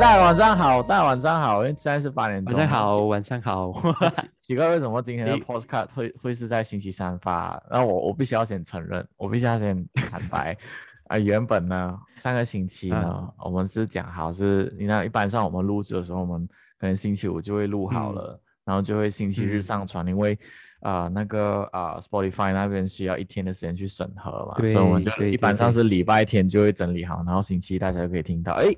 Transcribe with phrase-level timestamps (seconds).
[0.00, 2.54] 大家晚上好，大家晚上好，因为现在是八点钟。
[2.54, 3.72] 晚上好，晚上好。
[4.46, 7.60] 奇怪，为什么今天的 podcast 会会是在星期三发？
[7.68, 10.56] 然后我我必须要先承认，我必须要先坦白
[11.08, 20.38] 啊，原本呢，上个星期呢，我们是讲好是，你看一般上我们录制的时候，我们可能星期五就会录好了，然后就会星期日上传，因为
[20.80, 28.72] 啊那个啊 Spotify 那边需要一天的时间去审核嘛，所以我们就一般上是礼拜天就会整理好，然后星期一大家就可以听到，哎。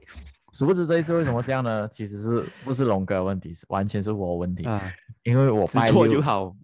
[0.53, 1.89] 殊不知这一次为什么这样呢？
[1.89, 4.83] 其实是不是龙哥的问题，是完全是我问题啊！
[5.23, 6.55] 因为我拜错就好，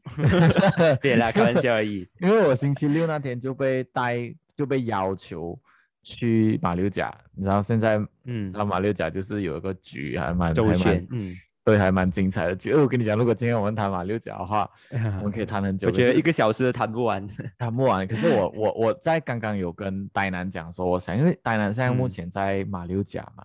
[1.01, 2.09] 别啦，开玩笑而已。
[2.21, 5.59] 因为我星期六那天就被带，就被要求
[6.03, 11.35] 去马六甲，然后现在，嗯，那马六甲就是有一个局，还蛮周旋，嗯，
[11.65, 12.73] 对，还蛮精彩的局。
[12.73, 14.69] 我跟你讲，如果今天我们谈马六甲的话，
[15.19, 15.87] 我们可以谈很久。
[15.87, 17.25] 我觉得一个小时都谈不完，
[17.59, 18.07] 谈不完。
[18.07, 23.45] 可是我我我在刚刚有跟呆男讲说，我想，因为呆男现在目前在马六甲嘛。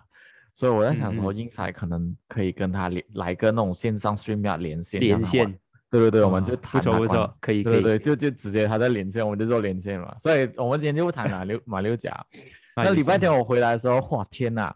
[0.54, 5.46] 所以我在想说，英才可能可以跟他连来个那种线上 stream 连线，连线，
[5.90, 10.14] 对对对，我们就谈，不错不错，可以可以，对对，就就直接他在连线，我们就做连线嘛。
[10.18, 12.14] 所以我们今天就不谈马六马六甲。
[12.76, 14.74] 那礼拜天我回来的时候，哇天呐，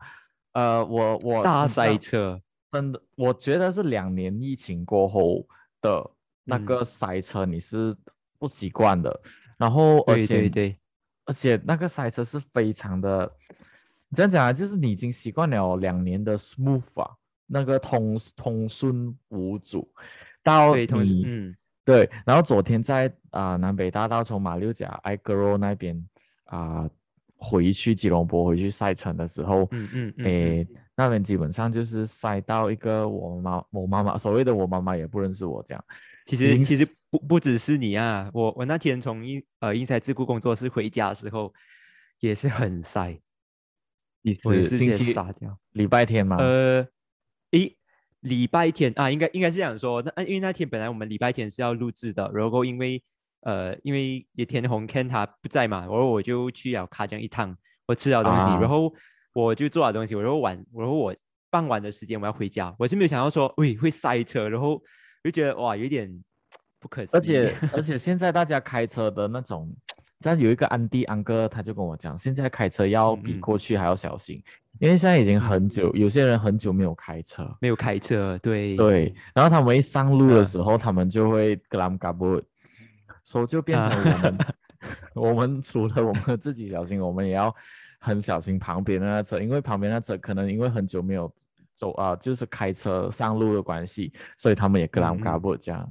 [0.53, 2.41] 呃，我我大塞车，
[2.73, 5.47] 真的，我觉得是两年疫情过后
[5.83, 6.11] 的
[6.45, 7.95] 那个塞车，你是
[8.39, 9.21] 不习惯的。
[9.59, 10.77] 然后而且对对，
[11.27, 13.31] 而且那个塞车是非常的。
[14.17, 17.11] 这样讲啊，就是你已经习惯了两年的 smooth 啊，
[17.47, 19.89] 那个通通顺无阻，
[20.43, 21.57] 到你嗯。
[21.85, 26.05] 对，然后昨天在啊南北大道从马六甲 i g r o 那边
[26.47, 26.91] 啊
[27.37, 35.85] 回去吉隆坡回去赛程的时候，嗯嗯诶那边基本上就是塞到一个我妈我妈妈所谓的我妈妈也不认识我这样，
[36.25, 41.55] 其实其实不不只是你啊，我我那天从英呃英才智库工作室回家的时候
[42.19, 43.17] 也是很塞。
[44.45, 45.59] 我是直接杀掉。
[45.73, 46.37] 礼拜天吗？
[46.39, 46.87] 呃，
[47.51, 47.77] 一
[48.21, 50.03] 礼拜天啊，应该应该是这样说。
[50.03, 53.03] 那因为那天本来我们礼拜天是要录制的，然后因为
[53.43, 58.93] 呃，因为野田红 Ken 他不在嘛，然后我就去了卡江一趟，我吃了东西，然后
[59.33, 61.15] 我就做了东西，然后晚，然后我
[61.51, 64.83] 傍晚的时间我要回家，我是没有想到说，喂，会塞车，然后
[65.23, 66.11] 就觉得哇，有点
[66.81, 67.15] 不可思议。
[67.15, 69.73] 而 且而且现在大家开车的那种。
[70.27, 74.43] 但有一个安迪安哥，他就跟我讲，现在开车要比过去还要小心，
[74.81, 79.15] 因为现在已经很久，有些人很久没有开车，没有开车，对对。
[79.33, 82.43] 然后他们一上路的时候，他们就会格兰嘎布，
[83.23, 84.39] 所以就变成我们，
[85.15, 87.55] 我们除了我们自己小心，我们也要
[88.01, 91.33] 很小心旁边的那车，因为旁边那车可能因为很久没有
[91.73, 95.89] 走啊，就是开车上路的关系，所以他们也格兰嘎布这样。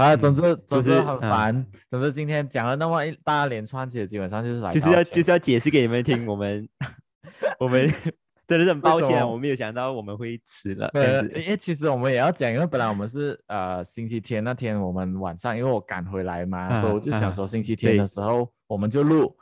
[0.00, 1.66] 啊，总之总之很烦。
[1.90, 6.26] 总之今天讲了那么一大连串，其实基本上就是来就是要就是要解释给你们听。
[6.26, 6.66] 我们
[7.60, 7.86] 我们
[8.48, 10.88] 真的是很抱歉，我没有想到我们会迟了。
[10.94, 19.36] 对，因为其实我们也要讲，因为本来我们是呃星期天那天我们晚上，因为我赶回来嘛，所以我就想说星期天的时候我们就录，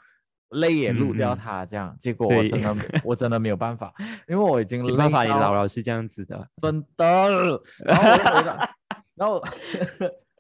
[0.51, 1.97] 累也录掉它这样。
[2.01, 3.95] 结果我真的 我真的没有办法，
[4.27, 7.63] 因为我已经没办法，你老老是这样子的，真的。
[7.85, 8.69] 然后
[9.15, 9.41] 然后。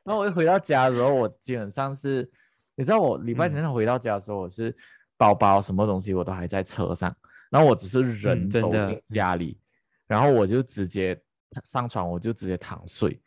[0.08, 2.26] 然后我一回到家的时候，我基本上是，
[2.74, 4.74] 你知道我礼拜天回到家的时候，我是
[5.18, 7.14] 包包什么东西我都还在车上，
[7.50, 9.60] 然后我只是人走进家里，
[10.06, 11.20] 然后我就直接
[11.62, 13.20] 上床，我就直接躺睡，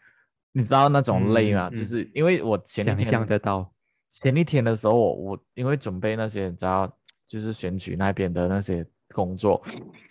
[0.52, 1.70] 你知道那种累吗？
[1.70, 3.72] 就是因为我前想象得到，
[4.12, 6.92] 前一天的时候，我我因为准备那些，你知道，
[7.28, 8.84] 就是选举那边的那些。
[9.12, 9.62] 工作，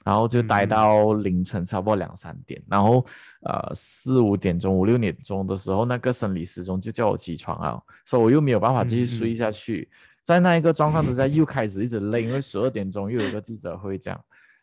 [0.05, 3.05] 然后就待到凌晨，差不多两三点，然后
[3.43, 9.89] 呃四五点钟、五六点钟的时候，那个生理时钟就叫我起床啊，所以我又没有办法继续睡下去，
[10.22, 14.21] 在那一个状况之下又开始一直累，因为十二点钟又有一个记者会这样，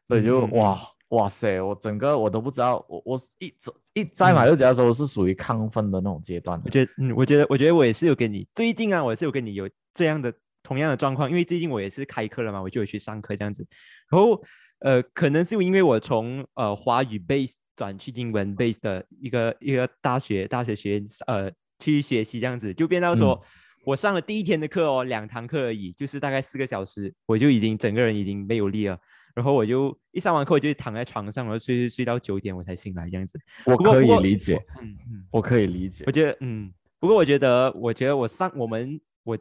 [0.07, 6.61] 所以就哇哇塞，我整个我都不知道，我我一直一在马六甲的时候是属于亢奋的那种阶段。
[6.63, 10.33] 我觉得嗯，我觉得我觉得我也是有跟你最近啊，我是有跟你有这样的。
[10.63, 13.65] 同样的状况，因为最近我也是开课了嘛，我就有去上课这样子。
[14.09, 14.41] 然后，
[14.79, 23.39] 呃，可能是因为我从呃华语 base 转去英文 base 的一个一个大学大学学呃去学习这样子，就变到说
[23.85, 28.97] 我上了第一天的课哦，两堂课而已，就是大概四个小时，我就已经整个人已经没有力了。
[29.35, 33.39] 然后我就一上完课，我就躺在床上，然后睡睡睡到九点我才醒来这样子。
[33.65, 36.03] 我可以理解，嗯嗯，我可以理解。
[36.07, 39.37] 我觉得嗯，不过我觉得，我觉得我上我们我。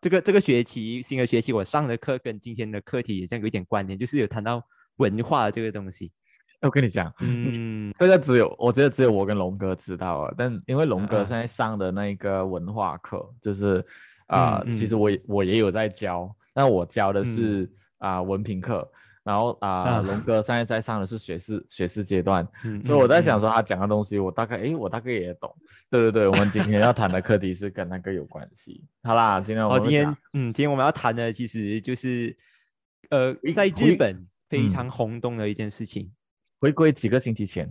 [0.00, 4.62] 这个这个学期新的学期，我上的课跟今天的课题也像有一点关联，就是有谈到
[4.96, 6.10] 文化这个东西。
[6.62, 10.34] 我跟你讲，嗯， 这个只有我觉得只有我跟龙哥知道啊。
[10.38, 13.84] 但因为龙哥现在上的那个文化课，就是
[14.26, 18.90] 啊，其实我我也有在教，但我教的是啊文凭课
[19.22, 25.54] 然后啊，啊龙哥现在在上的是学士学士阶段，嗯所以我在想嗯说他讲的东西，我大概诶，我大概也懂。
[25.90, 28.84] 对对对，我们今天要谈的课题是跟那个有关系。
[29.02, 32.36] 好啦，今天我哦，们今天嗯，今天我们要谈的其实就是
[33.10, 36.10] 呃，在日本非嗯常轰动的一件事情。
[36.60, 37.66] 回归几个星期前，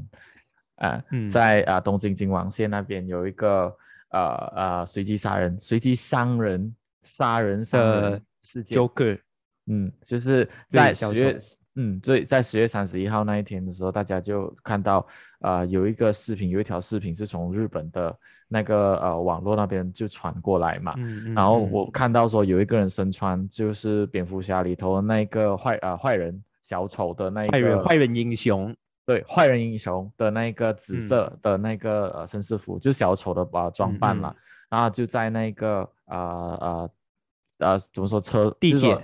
[0.76, 3.72] 啊、嗯在啊、东京京王线那边有一个
[4.10, 4.20] 呃
[4.56, 8.78] 呃随机杀人、随机伤人、杀人的事件。
[8.78, 9.20] Joker，
[9.70, 15.06] 嗯，就是在十月丑，嗯，对，在十月三十一号那一天的时候，大家就看到，
[15.40, 18.14] 呃，有一个视频，有一条视频是从日本的
[18.48, 21.92] 那个呃网络那边就传过来嘛，嗯嗯，然后嗯我。
[21.92, 28.76] 看到说有一个人身穿就是蝙蝠侠里头那个坏呃坏人小丑的那一个坏人坏人英雄，
[29.06, 34.36] 对坏人英雄的那个紫嗯色的那个、呃绅士服，就小丑的呃装扮嗯嘛，
[34.70, 36.18] 然后就在那个呃
[36.60, 36.92] 呃
[37.60, 38.96] 呃怎么说车地铁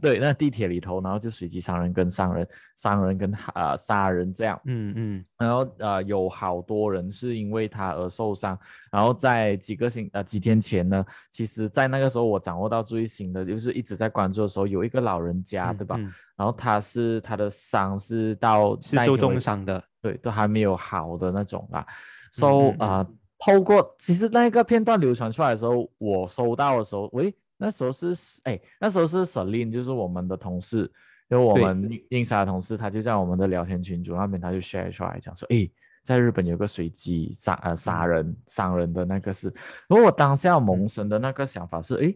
[0.00, 2.46] 对，那地铁里头，然后就随机伤人跟伤人，
[2.76, 8.58] 伤人跟呃杀人这样，嗯嗯然后呃有好多人是因为他而受伤，
[8.90, 15.96] 然后在几个星呃几天前呢，其实在那个时候我掌握到最新的就是一直在关注的时候，有一个老人家、嗯对吧？
[15.98, 21.80] 嗯然后他是他的伤是到是受重伤的，对，都还没有好的那种啦。
[21.88, 21.92] 嗯
[22.30, 23.06] so 嗯啊、
[23.38, 28.14] 透过其实那个片段流传出来的时候，我收到的时候，喂，那时候是
[28.44, 30.90] 哎，那时候是 Seline，就是我们的同事，
[31.28, 35.68] 就我对们印印沙的同事，他就在我们的聊天群组那边，他就 share 出来讲说，哎，
[36.02, 38.08] 在日本有个随机杀呃杀嗯。
[38.08, 39.52] 人伤人的那个事，
[39.88, 42.14] 然后我当下萌生的那个想法是，哎，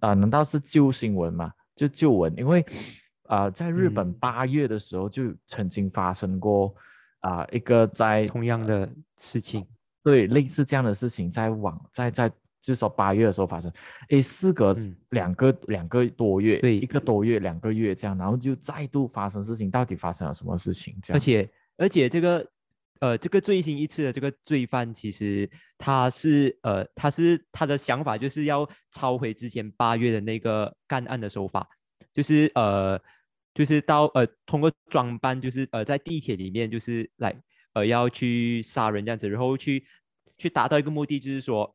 [0.00, 1.52] 啊、难道是旧新闻吗？
[1.74, 2.64] 就旧闻，因为
[3.24, 4.14] 啊、在日本嗯。
[4.14, 6.74] 八月的时候就曾经发生过
[7.20, 8.88] 啊、一个在同样的
[9.18, 9.66] 事情，
[10.02, 13.72] 对类似这样的事情在网在在就是说八月的时候发生，
[14.10, 14.96] 诶，事隔嗯。
[15.10, 16.76] 两个、两个多月，对。
[16.76, 20.94] 一个多月两个月这样，然后就再度发生事情，到底发生了什么事情？
[21.02, 22.46] 这样，而且而且这个
[23.00, 31.66] 呃这个最新一次的这个罪犯，其实他是呃他是他的想法就是要抄回之前八月的那个干案的手法，
[32.12, 33.00] 就是呃
[33.54, 37.34] 就是到呃通过装扮，就是呃在地铁里面就是来
[37.72, 39.86] 呃要去杀人这样子，然后去
[40.36, 41.74] 去达到一个目的，就是说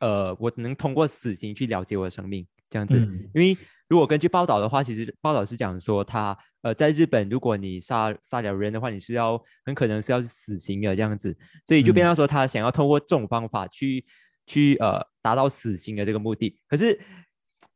[0.00, 2.98] 呃我能通过死刑去了结我的生命这样子。
[2.98, 3.56] 嗯因为
[3.88, 14.04] 如果根据报道的话，其实报道是讲说他呃在日本，如果你杀杀了人的话，你是要很可能是要死刑的这样子，所以就变嗯成说他想要通过这种方法去
[14.44, 16.58] 去呃达到死刑的这个目的。
[16.68, 16.98] 可是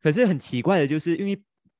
[0.02, 1.32] 可是很奇怪的就是，因为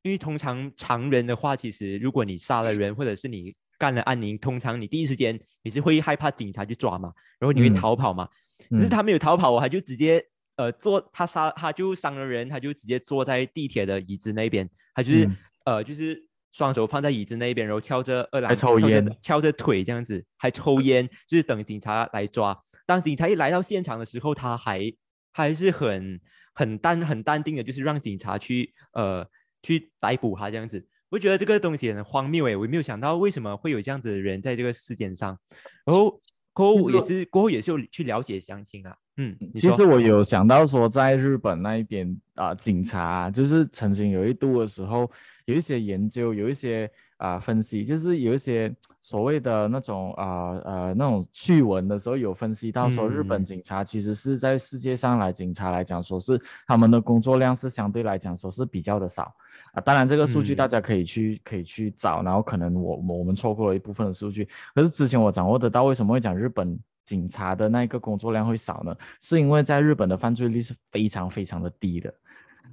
[0.02, 8.28] 因为通常常人的话，其实如果你杀了人或者是你干了案，你通常你第一时间你是会害怕警察去抓嘛，然后你会嗯逃跑嘛。
[8.69, 10.25] 可是嗯他没有逃跑，我还就直接
[10.60, 16.22] 呃坐他杀他就伤了人，他就直接坐在地铁的椅子那边，他就是、嗯呃就是
[16.52, 22.58] 双手放在椅子那边，然后翘着二郎还抽翘着烟翘着腿这样子，还抽烟，就是等警察来抓。
[22.84, 24.92] 当警察一来到现场的时候，他还
[25.32, 26.20] 还是很
[26.52, 29.24] 很淡很淡定的，就是让警察去呃
[29.62, 30.84] 去逮捕他这样子。
[31.08, 35.38] 我觉得这个东西很荒谬诶，我没有想到为什么会有这样子的人在这个事件上，
[35.84, 36.20] 然后
[36.60, 45.10] 过后也是过后也是有去了解相亲啊，嗯，其实我有想到说，在日本那一边啊、警察就是曾经有一度的时候，
[45.46, 53.44] 有一些研究，有一些啊、分析，就是有一些所谓的那种啊呃那种趣闻的时候，有分析到说，日本嗯。
[53.44, 59.34] 警察其实是在世界上来警察来讲，说是他们的工作量是相对来讲说是比较的少
[59.72, 59.81] 啊。
[59.81, 68.96] 当然这个数据嗯大家可以去、可以去找，然后可能我我们错过了一部分的数据，可是之前我掌握得到，为什么会讲日本警察的那个工作量会少呢？
[69.20, 72.12] 是因为在日本的犯罪率是非常非常的低的。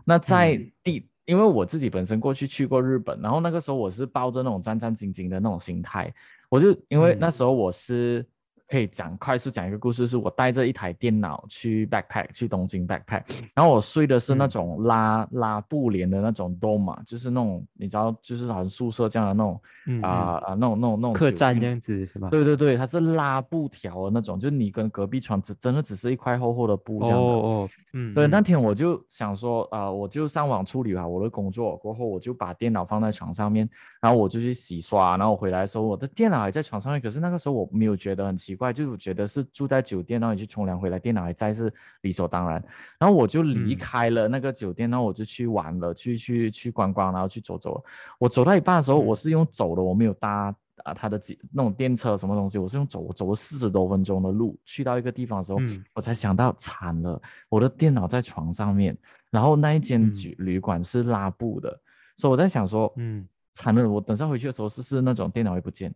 [0.05, 6.13] 那在嗯地，因为我自己本身过去去过日本，然后那个时候我是抱着那种战战兢兢的那种心态，
[6.49, 8.25] 我就因为嗯那时候我是
[8.67, 14.49] 可以讲快速讲一个故事，是我带着一台电脑去 backpack 去东京 backpack，然后我睡的是那嗯。
[14.49, 20.09] 种拉、拉布帘的那种 dome 嘛，就是那种你知道，就是好像宿舍这样的那种嗯啊
[20.45, 22.29] 啊、那种那种那种客栈这样子是吧？
[22.29, 27.33] 对对对，它是拉布条的那种，就你跟隔壁床只真的只是一块厚厚的布这样的。
[27.33, 28.29] 哦哦，嗯，对，嗯。
[28.29, 33.69] 那天我就想说，啊，我就上网处理好我的工作过后，我就把电脑放在床上面，
[34.01, 42.61] 然后我就去洗刷，然后我回来的时候，我的电脑还在床上面，可是那个时候我没有觉得很奇怪，就是我觉得是住在酒店，然后你去冲凉回来，电脑还在是理所当然。
[42.99, 47.81] 然后我就离嗯开了那个酒店，然后我就去玩了，去去去观光，然后去走走。
[48.19, 58.97] 我走到一半的时候，嗯我是用走的，我没有搭啊他的几那种电车什么东西，我是用走，我走了四十多分钟的路，去到一个地方的时候，嗯我才想到惨了，我的电脑在床上面，
[59.31, 61.79] 然后那一间嗯酒旅馆是拉布的，
[62.15, 65.93] 所以我在想说，嗯惨了，我等下回去的时候是是那种电脑会不见。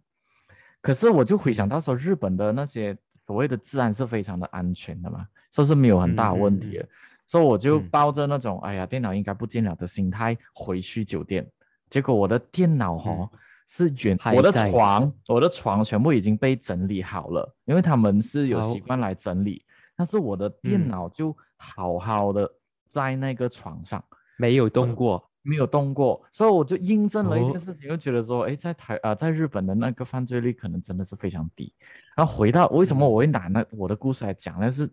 [0.81, 6.87] 可是我就回想到说，日本的那些所谓的治安是非常的安全的嘛，说是没有很大问题的，
[7.27, 11.47] 所以我就抱着那种哎呀电脑应该不见了的心态回去酒店。
[11.89, 13.29] 结果我的电脑哈
[13.67, 19.63] 是远我的床，我的床全部已经被整理好了，因为他们是有习惯来整理，
[19.95, 22.51] 但是我的电脑就好好的
[22.87, 24.03] 在那个床上，
[24.37, 25.30] 没有动过。
[25.43, 31.73] 没有动过，所以我就印证了一件事情，就觉得说，哎，在台啊，在日本的那个犯罪率可能真的是非常低。
[32.15, 34.87] 然后回到为什么我会拿那我的故事来讲，那是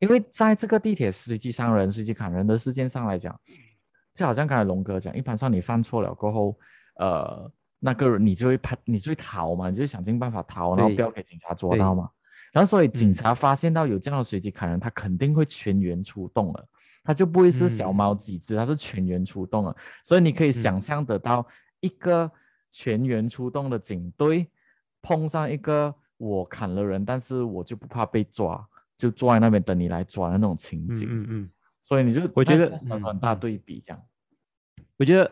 [0.00, 3.38] 因为在这个地铁随机伤人、随机砍人的事件上来讲，
[4.14, 6.58] 就好像刚才龙哥讲，一般上你犯错了过后，
[6.96, 12.10] 呃，那个你就会怕，你就会逃嘛，你就想尽办法逃，然后不要给警察捉到嘛。
[12.52, 16.68] 然后所以警察发现到有这样的随机砍人，他肯定会全员出动了。
[17.04, 21.46] 它就不会是小猫几只，它是全员出动了，所以你可以想象得到
[21.80, 22.28] 一个
[22.72, 24.50] 全员出动的警队
[25.02, 31.06] 碰上一个我砍了人，但是我就不怕被抓，就坐在那边等你来抓的那种情景。
[31.10, 31.50] 嗯嗯。
[31.82, 34.02] 所以你就我觉得很大对比这样。
[34.96, 35.30] 我觉得，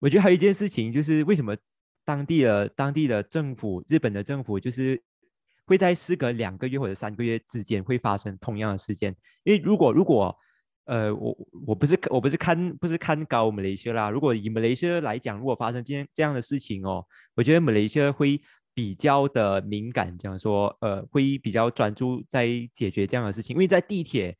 [0.00, 1.56] 我觉得还有一件事情就是为什么
[2.04, 5.02] 当地的当地的政府，日本的政府就是
[5.64, 10.36] 会在事隔两个月或者三个月之间会发生同样的事件，因为如果如果
[10.88, 14.10] 呃，我我不是我不是看不是看高马来西亚啦。
[14.10, 17.04] 如果以马来西亚来讲，如果发生今天这样的事情哦，
[17.36, 18.40] 我觉得马来西亚会
[18.72, 23.52] 比较的敏感，讲说呃会比较专注在解决这样的事情。
[23.52, 24.34] 因为在地铁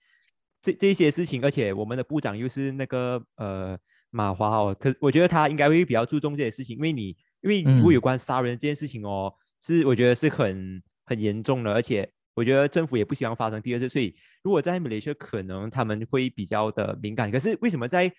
[0.63, 3.79] 这这些事情，而且我们的部长又是那个呃
[4.09, 6.77] 马华哦，可我觉得他应该会比较注重这些事情。
[6.77, 7.09] 因为你
[7.43, 12.11] 因为如果有关杀人这件事情哦，是我觉得是很很严重的，而且。
[12.39, 14.15] 我觉得政府也不希望发生第二次，所以
[14.45, 17.29] 如果在马来西亚，可能他们会比较的敏感。
[17.33, 18.13] 可是为什么在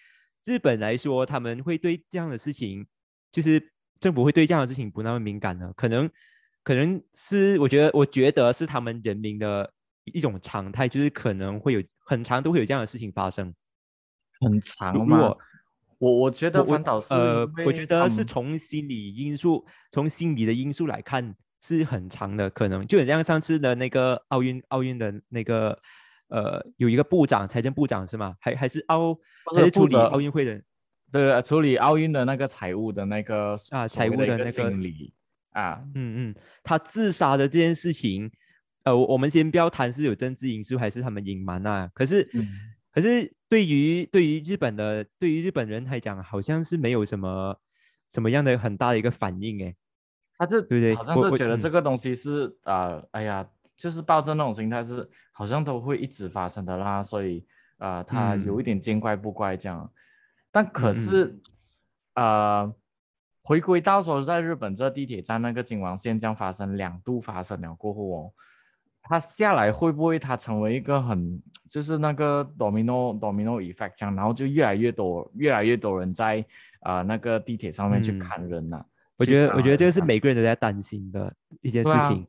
[0.44, 2.86] 日本来说，他们会对这样的事情，
[3.32, 5.72] 就是政府会对这样的事情不那么敏感呢？
[5.74, 6.12] 可能，
[6.64, 9.74] 可能是我觉得，我觉得是他们人民的
[10.04, 13.56] 一种常态，就是可能会有很长都会有这样的事情发生。
[14.42, 15.34] 很长吗？
[15.98, 21.34] 我我觉得反倒是，呃，我觉得是从心理因素，从心理的因素来看。
[21.62, 25.78] 是很长的，可能就很像上次的那个奥运，奥运的那个，
[26.30, 28.36] 呃，有一个部长，财政部长是吗？
[28.39, 29.13] 还还是奥，
[29.56, 30.62] 还是处理奥运会的？
[31.12, 35.13] 对，处理奥运的那个财务的那个啊，财务的那个经理
[35.51, 38.32] 啊，嗯嗯，他自杀的这件事情，
[38.84, 41.89] 呃，我们先不要谈是有政治因素还是他们隐瞒啊。
[41.94, 42.30] 可是，
[42.94, 47.60] 可是对于对于日本的，对于日本人来讲，好像是没有什么
[48.10, 49.75] 什么样的很大的一个反应哎。
[50.39, 57.46] 他就对对，好像是觉得这个东西是啊，哎呀，就是抱着那种心态是好像都会一直发生的啦，所以
[57.77, 59.91] 啊，他有一点见怪不怪这样。
[60.50, 61.38] 但可是
[62.15, 62.74] 呃，
[63.43, 68.31] 回归到说在日本这地铁站那个京王线这样发生两度发生了过后哦，
[69.01, 76.46] 它下来会不会它成为一个很就是那个 domino domino effect 这样，然后就越来越多越来越多人在
[76.79, 78.86] 啊那个地铁上面去砍人呐？
[79.20, 82.26] 我觉得，我觉得这个是每个人都在担心的一件事情，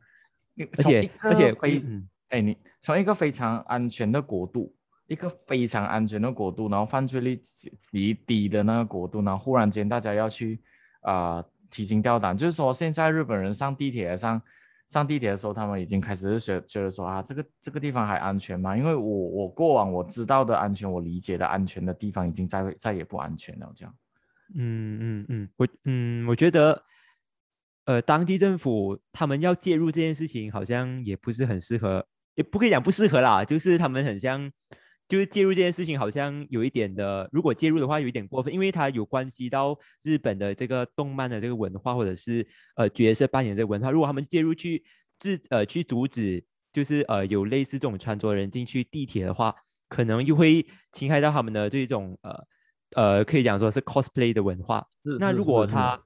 [0.76, 4.74] 而且，而且，嗯，哎，你从一个非常安全的国度，
[5.06, 7.40] 一个非常安全的国度，然后犯罪率
[7.92, 10.60] 极低的那个国度，然后忽然间大家要去
[11.02, 14.42] 啊提心吊胆，就是说现在日本人上地铁上
[14.88, 18.76] 上地铁的时候，他们已经开始觉觉得说啊，这个这个地方还安全吗？
[18.76, 23.94] 因为我我过往我知道的安全，我理解的安全的地方，已经再再也不安全了，这样。
[24.54, 26.82] 嗯嗯嗯，我嗯，我觉得，
[27.84, 34.50] 呃，当地政府他们要介入这件事情，好像也不是很适合，也不可以讲不适合啦，就是他们很像，
[35.08, 44.82] 就是介入这件事情，好像有一点的，如果介入的话，有一点过分，因为它有关系到日本的这个动漫的这个文化，或者是呃角色扮演这个文化，如果他们介入去
[45.18, 49.54] 制呃去阻止，就是呃有类似这种穿着人进去地铁的话，
[49.88, 52.46] 可能又会侵害到他们的这种呃。
[52.96, 54.86] 呃，可以讲说是 cosplay 的文化。
[55.18, 56.00] 那如果他，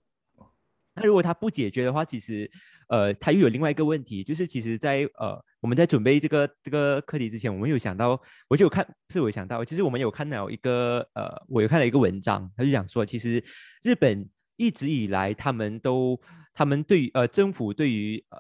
[0.95, 2.51] 那如果他不解决的话，其实，
[2.89, 13.43] 呃，他又有另外一个问题，就是其实，在呃，我们在准备这个这个课题之前，我们有想到，我就有看，是我想到，其实我们有看到一个，呃，我有看到一个文章，他就讲说，其实
[13.83, 16.21] 日本一直以来，他们都，
[16.53, 18.39] 他们对，呃，政府对于，呃，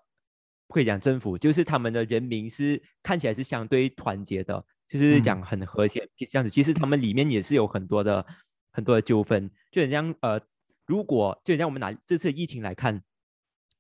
[0.68, 4.64] 不可以讲政府，就是他们的人民是看起来是相对团结的。
[4.88, 8.24] 就是讲很和谐这样子，其实他们里面也是有很多的
[8.70, 10.40] 很多的纠纷，就很像呃，
[10.86, 13.02] 如果就很像我们拿这次疫情来看，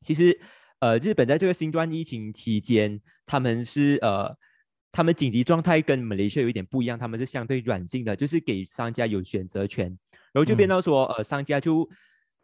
[0.00, 0.40] 其实
[0.80, 4.36] 呃，日本在这个新冠疫情期间，他们是呃，
[4.92, 9.86] 他们紧急状态跟马来西亚有一点不一样，他们是相对软性的，就是给商家有选择权，
[10.32, 11.88] 然后就变到说呃，商家就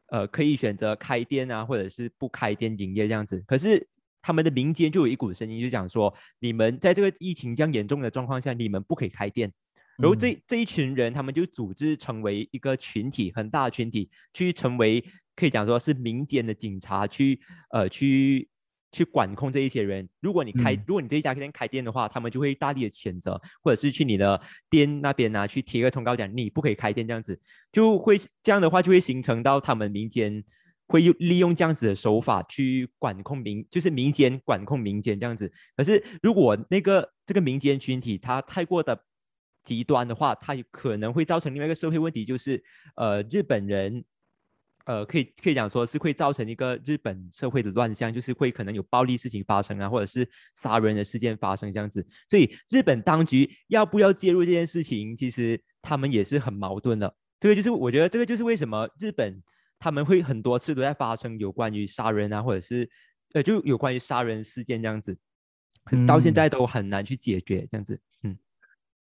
[0.08, 3.42] 呃可以选择开店啊，或者是不开店营业这样子。
[3.46, 3.88] 可是
[4.22, 9.52] 他们的民间就有一股声音，就讲说，你们在这个疫情这样严重的状况下，你们不可以开店。
[9.98, 15.04] 然后这这一群人，他们就组织成为一个群体，很大的群体，去成为
[15.36, 17.38] 可以讲说是民间的警察，去
[17.70, 18.48] 呃去
[18.92, 20.08] 去管控这一些人。
[20.20, 27.38] 如果你开，如果你这一家店开店的话，他们就会大力的谴责，或者是去你的店那边啊，去贴个通告讲你不可以开店这样子，
[27.70, 30.42] 就会这样的话就会形成到他们民间
[30.90, 35.50] 会用利用这样子的手法去管控民，就是民间管控民间这样子。
[35.76, 39.04] 可是如果那个这个民间群体他太过的。
[39.62, 42.60] 极端的话，它可能会造成另外一个社会问题，就是
[42.96, 44.02] 呃，日本人，
[44.86, 52.04] 呃，可以可以讲说是会造成一个日本社会的乱象，就是会可能有暴力事情发生啊，或者是杀人的事件发生这样子。
[52.26, 57.14] 所以日本当局要不要介入这件事情，其实他们也是很矛盾的。
[57.38, 59.42] 这个就是我觉得这个就是为什么日本
[59.80, 62.88] 他们会很多次都在发生有关于杀人啊，或者是
[63.32, 65.16] 呃，就有关于杀人事件这样子，
[65.84, 68.38] 可是到现在都很难去解决这样子，嗯。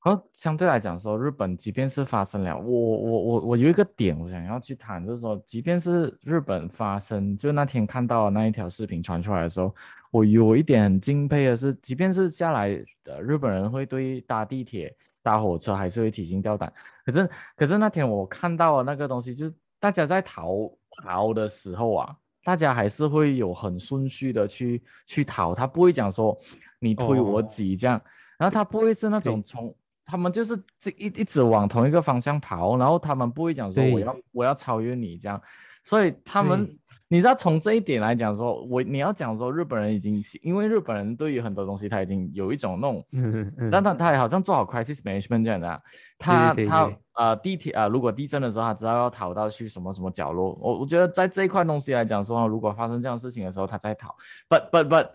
[0.03, 9.75] 好相对来讲说，日本即便是发生了，我我我我有一个点我想要去谈，就是说，即便是日本发生，就那天看到那一条视频传出来的时候，
[10.09, 12.69] 我有一点很敬佩的是，即便是下来
[13.03, 16.73] 的日本人会对搭地铁、搭火车还是会提心吊胆，
[17.05, 20.71] 可是可是那天我看到了那个东西，就是大家在逃
[21.03, 26.37] 逃的时候啊，大家还是会有很顺序的去去逃，他不会讲说
[26.79, 28.01] 你推我挤这样，
[28.37, 29.75] 然后他不会是那种从。
[30.03, 35.41] 他们就是这一一直往同一个方向跑，然后他们不会讲说我要我要超越你这样，
[35.85, 36.69] 所以他们
[37.11, 43.05] 你知道从这一点来讲说，我你要讲说日本人已经因为日本人对于很多东西他已经有一种那种，
[43.69, 45.81] 但他他也好像做好 crisis management 这样的，
[46.17, 54.15] 他他呃地铁啊如果地震的时候他知道要逃到去什么什么角落，我我觉得在这一块东西来讲说，如果发生这样事情的时候他在逃
[54.47, 55.09] ，but but but。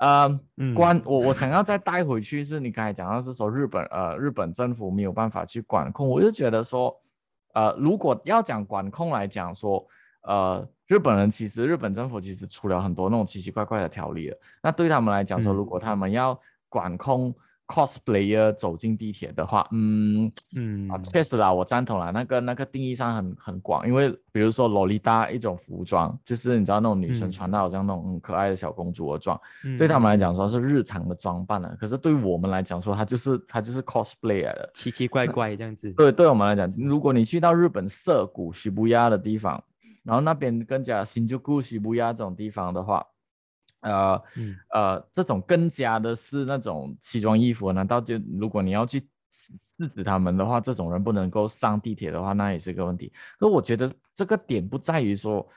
[0.00, 0.28] 呃，
[0.76, 6.96] 关我我想要再带回去，是你刚才讲到是说日本呃日本政府没有办法去管控，我就觉得说，
[7.52, 9.84] 呃如果要讲管控来讲说，
[10.22, 16.36] 呃日本人其实日本政府其实出了很多那种奇奇怪怪的条例了，那对他们来讲说，如果他们要
[16.68, 17.32] 管控。
[17.70, 22.10] cosplayer 走进地铁的话，嗯嗯啊，确实啦，我赞同啦。
[22.10, 29.38] 那个那个定义上很很广，因为比如说洛丽塔一种服装，就是你知道那种女生穿的好像那种很可爱的小公主的装，
[29.76, 31.76] 对他们来讲说是日常的装扮了。
[31.78, 35.92] 可是对我们来讲说，它就是它就是 cosplayer 的，奇奇怪怪这样子。
[35.92, 39.62] 对，对我们来讲，如果你去到日本涩谷、西布亚的地方，
[40.08, 43.06] 然后那边更加新旧、故西布亚这种地方的话。
[43.80, 44.20] 呃，
[44.74, 53.12] 呃，这种更加的是那种西装衣服，难道就如果你要去制止他们的话，这种人不能够上地铁的话，那也是个问题。
[53.38, 55.48] 可我觉得这个点不在于说，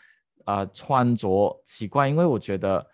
[0.46, 2.88] 呃，穿着奇怪，因为我觉得，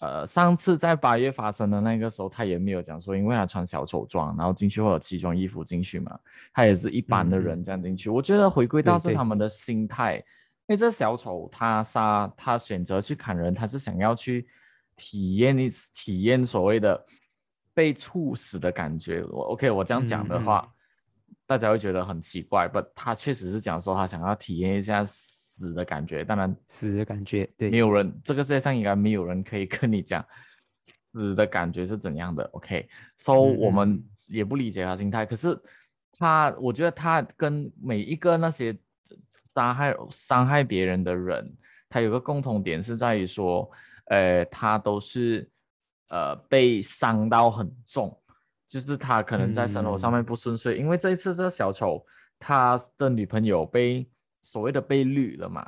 [0.00, 6.18] 呃，上次在八月发生的那个时候，他也没有讲说，因为他穿小丑装，然后进去或者奇装异服进去嘛，
[6.52, 8.10] 他也是一般的人这样进去。
[8.10, 10.22] 我觉得回归到是他们的心态，因
[10.68, 14.48] 为这小丑他杀他选择去砍人，他是想要去。
[14.96, 17.04] 体验一次，体验所谓的
[17.74, 19.24] 被猝死的感觉。
[19.24, 20.72] 我 OK，我这样讲的话，
[21.48, 22.68] 大家会觉得很奇怪。
[22.68, 26.24] 不，他确实是讲说他想要体验一下死的感觉。
[26.24, 30.24] 当然，死的感觉，对，没有人，这个世界上应该没有人可以 跟你讲
[31.12, 32.44] 死的感觉是怎样的。
[32.52, 35.26] OK，So 我们也不理解他心态。
[35.26, 35.60] 可是
[36.12, 38.78] 他，我觉得他跟每一个那些
[39.54, 41.50] 伤害伤害别人的人，
[41.88, 43.70] 他有个共同点是在于说。
[44.08, 45.48] 呃，他都是
[46.10, 48.14] 呃被伤到很重，
[48.68, 52.04] 就是他可能在生活上面不顺遂，因为这一次这小丑
[52.38, 54.06] 他的女朋友被
[54.42, 55.66] 所谓的被绿了嘛，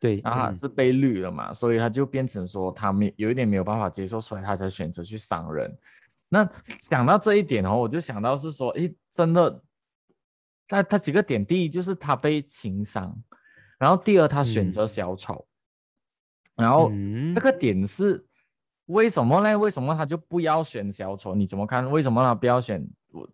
[0.00, 5.70] 对，啊是被绿了嘛，所以他就变成说他没有一点没有办法接受，所以他才选择去伤人。
[6.30, 9.62] 那想到这一点哦，我就想到是说，诶，真的，
[10.68, 13.16] 他他几个点，第一就是他被情伤，
[13.78, 15.46] 然后第二他选择小丑。
[16.54, 16.90] 然后
[17.34, 18.24] 这个点是
[18.86, 19.58] 为什么呢？
[19.58, 21.34] 为什么他就不要选小丑？
[21.34, 21.90] 你怎么看？
[21.90, 22.86] 为什么他不要选？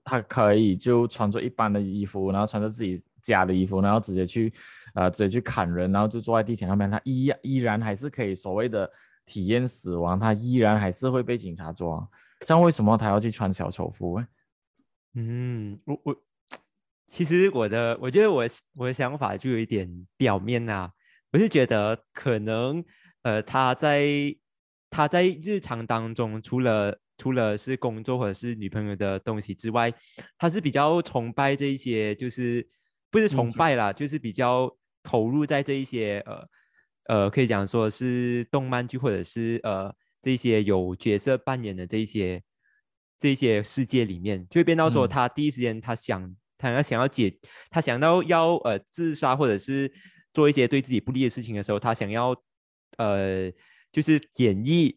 [0.05, 4.53] 他可以就穿着一般的衣服，然后穿着自己家的衣服，然后直接去，
[4.95, 8.89] 呃，直接去砍人，然后就坐在地铁上面，他依依然还是可以所谓的
[9.27, 12.09] 体验死亡，他依然还是会被警察抓。
[12.47, 14.23] 这样为什么他要去穿小丑服？
[15.15, 16.17] 嗯，我我
[17.13, 18.43] 其实我的我觉得我
[18.75, 20.91] 我的想法就有一点表面啊，
[21.31, 22.83] 我是觉得可能。
[23.25, 24.05] 呃，他在
[24.91, 29.93] 他在日常当中，除了除了是工作或者是女朋友的东西之外，
[30.37, 32.67] 他是比较崇拜这一些，就是
[33.13, 34.69] 不是崇拜啦，就是比较
[35.05, 36.49] 投入在这一些呃
[37.05, 42.43] 呃，可以讲说是动漫剧或者是呃这些有角色扮演的这一些
[43.21, 47.37] 这些世界里面，就会变到说他第一时间他想他要想要解
[47.69, 49.93] 他想到要呃自杀或者是
[50.33, 52.35] 做一些对自己不利的事情的时候，他想要
[52.99, 53.51] 呃
[53.91, 54.97] 就是演绎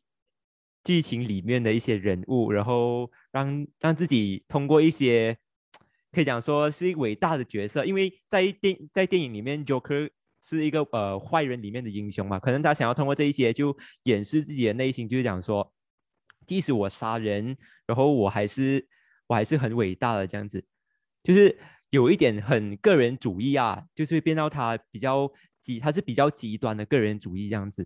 [0.83, 5.37] 剧情里面的一些人物，然后让让自己通过一些。
[6.11, 10.09] 可以讲说是一个伟大的角色，因为在电在电影里面，Joker
[10.41, 15.73] 是一个呃坏人里面的英雄嘛，可能他想要通过这一些就掩饰自己的内心，就是讲说，
[16.47, 18.87] 即使我杀人，然后我还是
[19.27, 20.65] 我还是很伟大的这样子，
[21.25, 21.57] 就是
[21.89, 25.29] 有一点很个人主义啊，就是会变到他比较
[25.61, 27.85] 极，他是比较极端的个人主义这样子。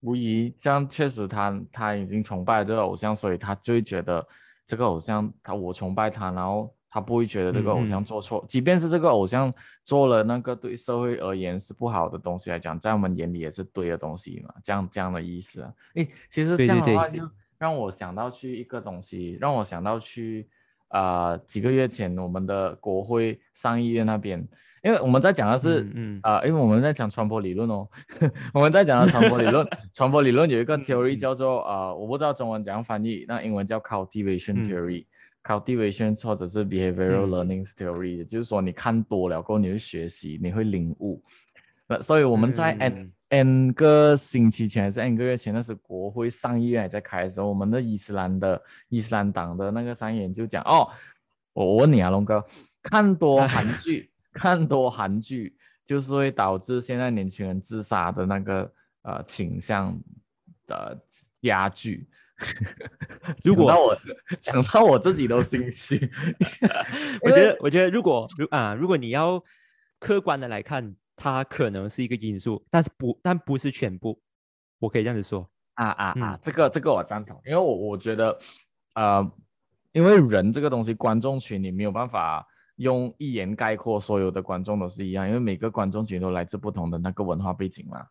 [0.00, 4.26] 无疑，这样确实他他已经崇拜这个偶像，所以他就会觉得
[4.64, 6.72] 这个偶像他我崇拜他，然后。
[6.88, 9.52] 他不会觉得这个偶像做错，即便是这个偶像
[9.84, 15.70] 做了那个对社会而言是不好的东西来讲，在我们眼里也是对的东西嘛，这样这样的意思啊。
[15.96, 17.20] 诶，其实这样的话就
[17.58, 20.48] 让我想到去一个东西，让我想到去
[20.88, 24.38] 啊几个月前我们的国会上议院那边，
[24.82, 27.88] 因为我们在讲的是嗯啊，因为我们在讲传播理论哦，
[28.54, 35.06] 我们在讲的传播理论， 传播理论有一个 theory 叫做啊，我不知道中文怎样翻译，那英文叫 cultivation theory。
[35.44, 41.22] cultivation 或者是 behavioral learning theory，也就是说你看多了过后，你会学习，你会领悟。
[41.86, 42.76] 那所以我们在
[43.28, 50.88] n 个星期前还是 n 个月前，那是国会上议院还在开的时候，我们的伊斯兰的伊斯兰党的那个上议员就讲：哦，
[51.52, 52.44] 我问你啊，龙哥，
[52.82, 59.98] 看多韩剧， 看多韩剧，就是会导致现在年轻人自杀的那个呃倾向
[60.66, 60.96] 的
[61.42, 62.06] 加剧。
[63.42, 63.96] 如果我
[64.40, 66.10] 讲到我自己都心虚，
[67.22, 69.42] 我觉得，我觉得如果如啊，如果你要
[69.98, 74.20] 客观的来看，它可能是一个因素，但是不，但不是全部。
[74.78, 78.38] 我可以这样子说啊啊啊，这个这个我赞同，因为我我觉得，
[78.94, 79.32] 呃，
[79.92, 88.06] 因为人这个东西，观众群你没有办法用一言概括，所有的观众都是一样，因为每个观众群都来自不同的那个文化背景嘛，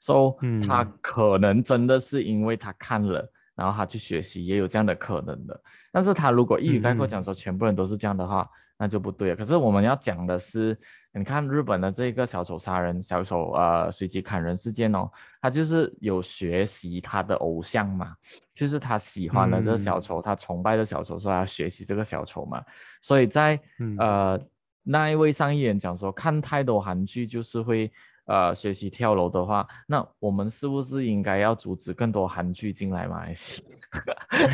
[0.00, 3.30] 所以他可能真的是因为他看了。
[3.54, 9.34] 然后他去学习也有这样的可能的，但是他如果一语概括讲说全部人都是这样的话，那就不对了。
[9.34, 10.78] 可是我们要讲的是，
[11.18, 15.10] 你看日本的这个小丑杀人、小丑呃随机砍人事件哦，
[15.42, 18.14] 他就是有学习他的偶像嘛，
[18.54, 22.62] 就是他喜欢的这个小丑，他崇拜的小丑，说他学习这个小丑嘛。
[23.02, 23.60] 所以在
[23.98, 24.40] 呃
[24.82, 27.90] 那一位上议员讲说，看太多韩剧就是会。
[28.28, 33.78] 呃，学习跳楼的话，那我们是不是应该要阻止更多韩剧进来马来西亚？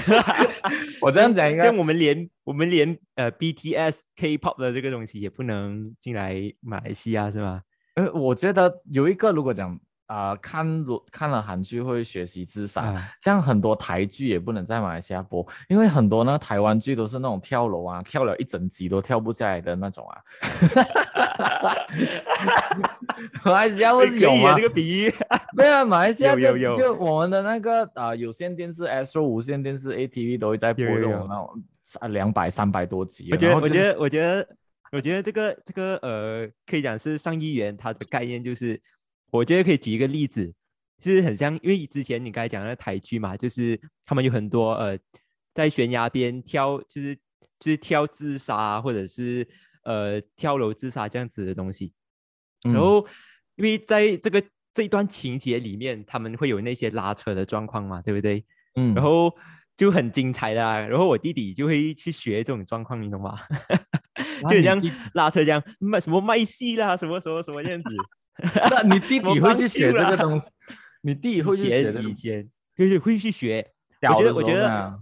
[1.02, 7.62] 我这样讲应该，我们连我们连呃 BTS K-pop 的这个东西也不能进来马来西亚是吗？
[7.96, 9.78] 呃，我觉得有一个，如果讲。
[10.06, 20.20] 啊，看了看了韩剧会学习自杀，像很多台剧也不能在马来西亚播，因为很多呢台湾剧都是那种跳楼啊，跳了一整集都跳不下来的那种啊。
[23.44, 24.54] 马来西亚会有吗？
[24.54, 25.14] 这个比喻。
[25.56, 33.30] 对啊，马来西亚就就我们的那个啊有线电视 Astro 无线电视 ATV 都会在播这种那种三两百三百多集。
[33.32, 34.48] 我觉得我觉得我觉得
[34.92, 38.78] 我觉得这个这个呃可以讲是上亿元，它的概念就是。
[39.34, 40.54] 我觉得可以举一个例子，
[41.00, 44.96] 就是很像，因为之前你刚才讲的台剧嘛，就是他们有很多呃，
[45.52, 47.16] 在悬崖边跳，就是
[47.58, 49.44] 就是跳自杀，或者是
[49.82, 51.92] 呃跳楼自杀这样子的东西。
[52.62, 53.04] 然后，
[53.56, 54.40] 因为在这个
[54.72, 58.44] 这一段情节里面，他们会有那些拉扯的状况嘛，对不对？
[58.76, 58.94] 嗯。
[58.94, 59.34] 然后
[59.76, 63.36] 就很精彩的，然后我弟弟就会去学这种状况，你懂吗？
[64.48, 64.80] 就像
[65.14, 67.90] 拉车这样卖什么卖戏啦，什么什么什么样子。
[68.70, 70.48] 那你弟弟会去学这个东西？
[71.02, 71.92] 你弟弟会去学？
[72.02, 73.70] 以前就是会去学。
[74.02, 75.00] 我觉得我觉得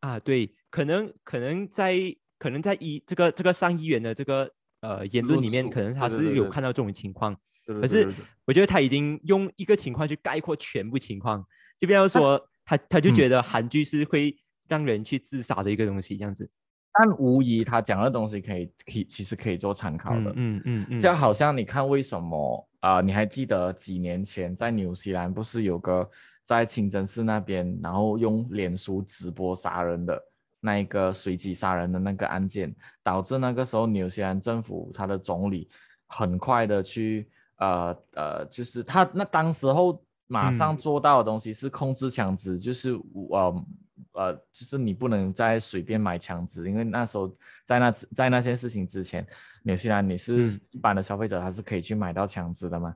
[0.00, 1.96] 啊，对，可能可能在
[2.38, 4.50] 可能在医这个这个上议员的这个
[4.80, 7.36] 呃言论里面，可能他是有看到这种情况。
[7.66, 8.12] 可是
[8.44, 11.42] 我觉得他已经用一个情况去概括全部情况，
[11.80, 14.36] 就比方说 他他就觉得韩剧是会
[14.68, 16.50] 让人去自杀的一个东西，这样子。
[16.96, 20.32] 但无疑，他讲的东西可以，可以，其实可以做参考的。
[20.36, 23.00] 嗯嗯嗯，就好像你看，为什么啊？
[23.00, 26.08] 你还记得几年前在纽西兰不是有个
[26.44, 30.22] 在清真寺那边，然后用脸书直播杀人的
[30.60, 35.68] 那一个随机杀人的那个案件，导致那个时候纽西兰政府他的总理
[36.06, 42.92] 很快的去呃呃，就是他那当时候马上做到的东西是控制枪支，就是
[43.30, 43.64] 呃
[44.12, 49.26] 呃，就是你不能再随便买枪支，因为那时候在那在那些事情之前，
[49.62, 52.94] 纽西兰你是一般的消费者，他是可以去买到枪支的嘛。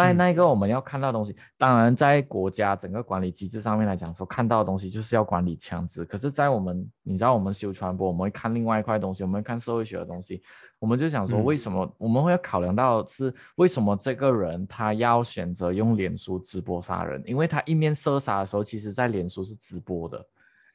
[0.00, 6.04] 在那个我们要看到东西，当然在国家整个管理机制上面来讲，说看到的东西就是要管理枪支。
[6.04, 10.42] 可是，在我们你知道，我们修传播，我们会看另外一块东西，我们会看社会学的东西，
[10.78, 17.22] 我们就想说，为什么我们会要考量到是为什么这个人他要选择用脸书直播杀人？
[17.26, 20.24] 因为他一面射杀的时候，其实在脸书是直播的。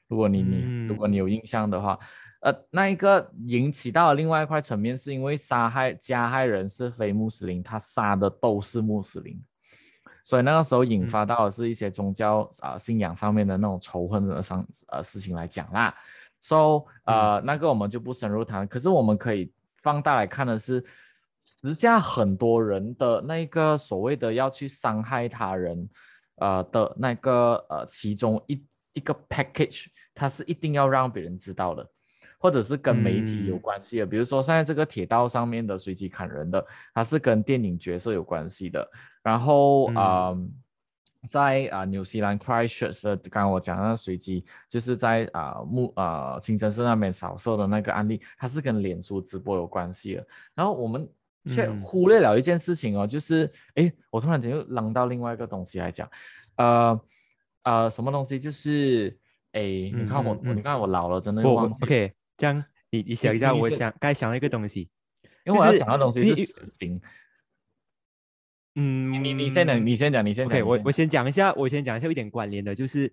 [0.07, 1.97] 如果你你如果你有印象的话。
[2.41, 9.41] 呃，那一个引起到了另外一块层面，是因为杀害加害人是非穆斯林，他杀的都是穆斯林，
[10.23, 15.95] 所以那个时候引发到的是一些宗教啊信仰上面的那种仇恨的上呃事情来讲啦。
[16.39, 20.85] So 呃那个我们就不深入谈，可是我们可以放大来看的是，
[21.43, 25.89] 实际上很多人的那个所谓的要去伤害他人，
[26.35, 31.89] 呃的那个呃其中一一个 package，它是一定要让别人知道的。
[32.45, 38.87] 或者是跟媒体有关系的，比如说现在这个铁道上面的随机砍人的，它是跟电影角色有关系的。
[39.23, 40.37] 然后啊，
[41.27, 50.27] 在啊纽西兰 Christchurch 的刚刚我讲那随机，就是在啊木啊清真寺那边扫射的那个案例，它是跟脸书直播有关系的。
[50.53, 51.09] 然后我们
[51.47, 56.07] 却忽略了一件事情哦，就是哎，我突然间又扔到另外一个东西来讲，
[56.57, 57.01] 呃
[57.63, 58.37] 呃，什么东西？
[58.37, 59.17] 就是
[59.53, 61.75] 哎，你看我，你看我老了，真的忘记。
[61.81, 62.13] OK。
[62.37, 64.89] 这样，你你想一下，我想该想了一个东西，
[65.45, 67.01] 因为我要讲的东西是死刑。
[68.75, 70.57] 嗯，你你先讲，你先讲，你先讲。
[70.57, 73.11] OK，我我先讲一下，我先讲一下一点关联的，就是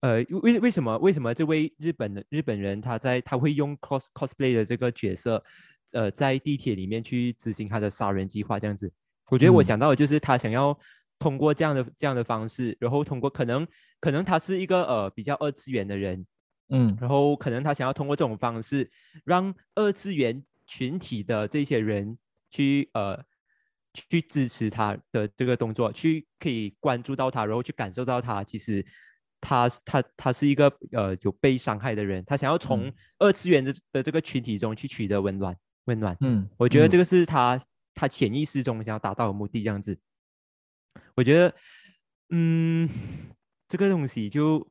[0.00, 5.42] 呃，为为什么为什么这位日本的日本人他在他会用 cos cosplay 的这个角色，
[5.92, 8.92] 呃，在地铁里面去执行他的杀人计划这样子？
[9.30, 10.78] 我觉得我想到的就是他想要
[11.18, 13.66] 通过这样的这样的方式，然后通过可能
[14.00, 16.26] 可能他是一个呃比较二次元的人。
[16.70, 18.90] 嗯，然后可能他想要通过这种方式，
[19.24, 22.16] 让二次元群体的这些人
[22.48, 23.20] 去呃
[23.92, 28.84] 去支持他的这个动作，去可以关注到他，然后去感受到他其实
[29.40, 35.56] 他他他是一个呃有被伤害的人，他想要从二次元的的这个群体中去取得温暖
[35.86, 36.16] 温暖。
[36.20, 37.60] 嗯，我觉得这个是他
[37.94, 39.98] 他潜意识中想要达到的目的，这样子。
[41.16, 41.54] 我觉得，
[42.30, 42.88] 嗯，
[43.66, 44.66] 这个东西就。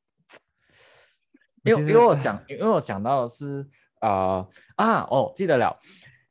[1.64, 3.66] 因为因为我想，因为我想到的是，
[4.02, 5.78] 呃啊哦，记得了，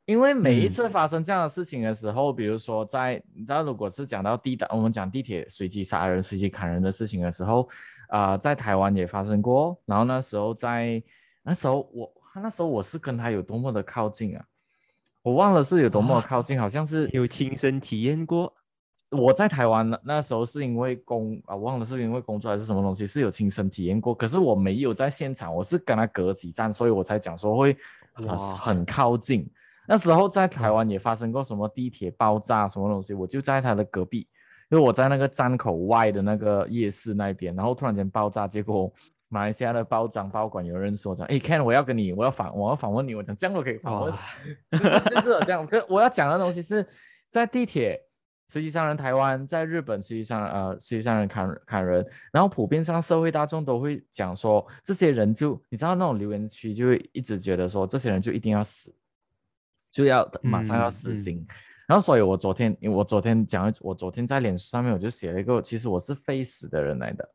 [0.05, 7.69] 因为每一次发生这样的事情的时候，比如说在你知道，如果是讲到地的，我们讲地铁随机杀人、随机砍人的事情的时候，
[8.09, 9.79] 啊，在台湾也发生过。
[9.85, 11.01] 然后那时候在
[11.43, 14.43] 那时候我那时候我是跟他有多么的靠近啊，
[15.21, 18.53] 我忘了是有多么靠近，好像是有亲身体验过。
[19.11, 24.13] 我在台湾那那时候是因为工啊，忘了是因为工作还是什么东西，是有亲身体验过。
[24.13, 27.75] 可是我没有在现场，我是跟他隔几站，所以我才讲说会
[28.13, 29.49] 很很靠近。
[29.87, 34.27] 那时候在台湾也发生过什么地铁爆炸什么东西，我就在他的隔壁，
[34.69, 38.93] 因为我在那个站口外的那个夜市那边，然后突然间爆炸，结果
[39.27, 44.13] 马来西亚的包长包馆有认识我，讲哎 Ken，我要跟你，我要访我要访问你，我讲这样都可以访问，
[44.71, 45.65] 就是这样。
[45.65, 46.87] 可我要讲的东西是
[47.31, 47.99] 在地铁。
[48.49, 58.93] 实际上，人台湾在日本，实际上呃，实际上人砍砍人，然后普遍上社会大众都会讲说，这些人就你知道那种留言区就会一直觉得说，这些人就一定要死，
[59.91, 61.45] 就要马上要死刑。
[61.87, 67.29] 然后，所以我昨天，我昨天讲，我昨天在脸书上面我就写了一个，其实我是非死的人来的。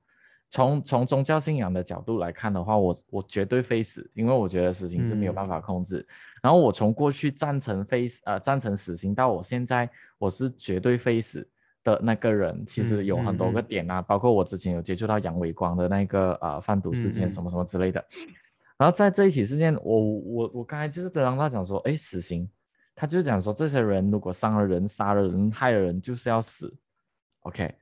[0.54, 6.06] 从从宗教信仰的角度来看的话，我我绝对非死，因为我觉得死刑是没有办法控制。
[6.40, 11.44] 然后我从过去赞成非呃赞成死刑到我现在我是绝对非死
[11.82, 18.04] 的那个人，其实有很多个点啊，包括我之前有接触到杨伟光的那个呃贩毒事件什么什么之类的。
[18.78, 22.48] 然后在这一起事件，我我我刚才就是跟他讲说，哎，死刑，
[22.94, 26.72] 他就讲说这些人如果伤了人、杀了人、害了人，就是要死。
[27.40, 27.74] OK。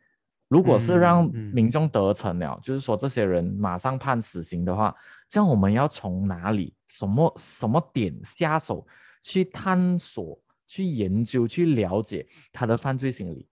[0.52, 4.94] 如果是让民众得逞了，就是说这些人马上判死刑的话，
[5.26, 8.86] 这样我们要从哪里、什么什么点下手
[9.22, 13.48] 去探索、去研究、去了解他的犯罪心理？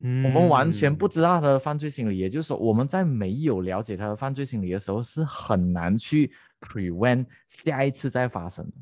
[0.00, 8.72] 嗯，我们完全不知道他的犯罪心理，也就是说，我们在没有了解他的犯罪心理的时候，是很难去 prevent 下一次再发生的。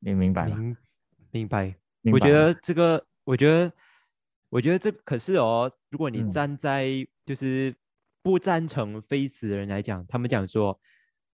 [0.00, 0.76] 你明白吗？
[1.30, 1.74] 明白。
[2.12, 3.72] 我觉得这个，我觉得。
[4.54, 6.86] 我觉得这可是哦，如果你站在
[7.26, 7.74] 就是
[8.22, 10.78] 不赞成非死的人来讲，他们讲说，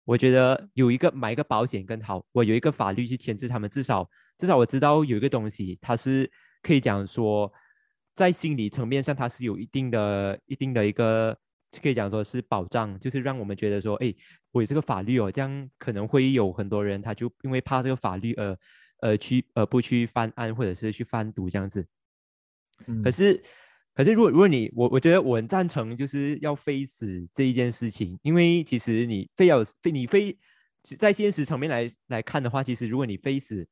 [0.05, 7.51] 我觉得有一个买一个保险更好，我有一个法律去牵制他们，至少至少我知道有一个东西，它是可以讲说，
[8.15, 11.37] 在心理层面上它是有一定的一定的一个
[11.81, 14.15] 可以讲说是保障，就是让我们觉得说，哎，
[14.53, 18.57] 我有这个法律哦，这样可能会有很多人他就因为怕这个法律而
[19.01, 21.85] 呃去呃不去犯案或者是去贩毒这样子。
[23.03, 23.43] 可是
[23.93, 30.37] 可是如果如果你我我觉得我很赞成就是要非死这一件事情，因为其实你非要非你非
[30.97, 33.67] 在现实层面来来看的话，其实如果你非死，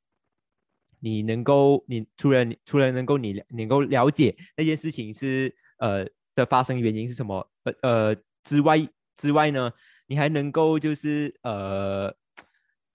[0.99, 6.07] 你能够你除了你除了能够你能够了解那件事情是呃。
[6.37, 7.49] 的发生原因是什么？
[7.63, 8.77] 呃呃之外
[9.15, 9.73] 之外呢？
[10.05, 12.15] 你还能够就是呃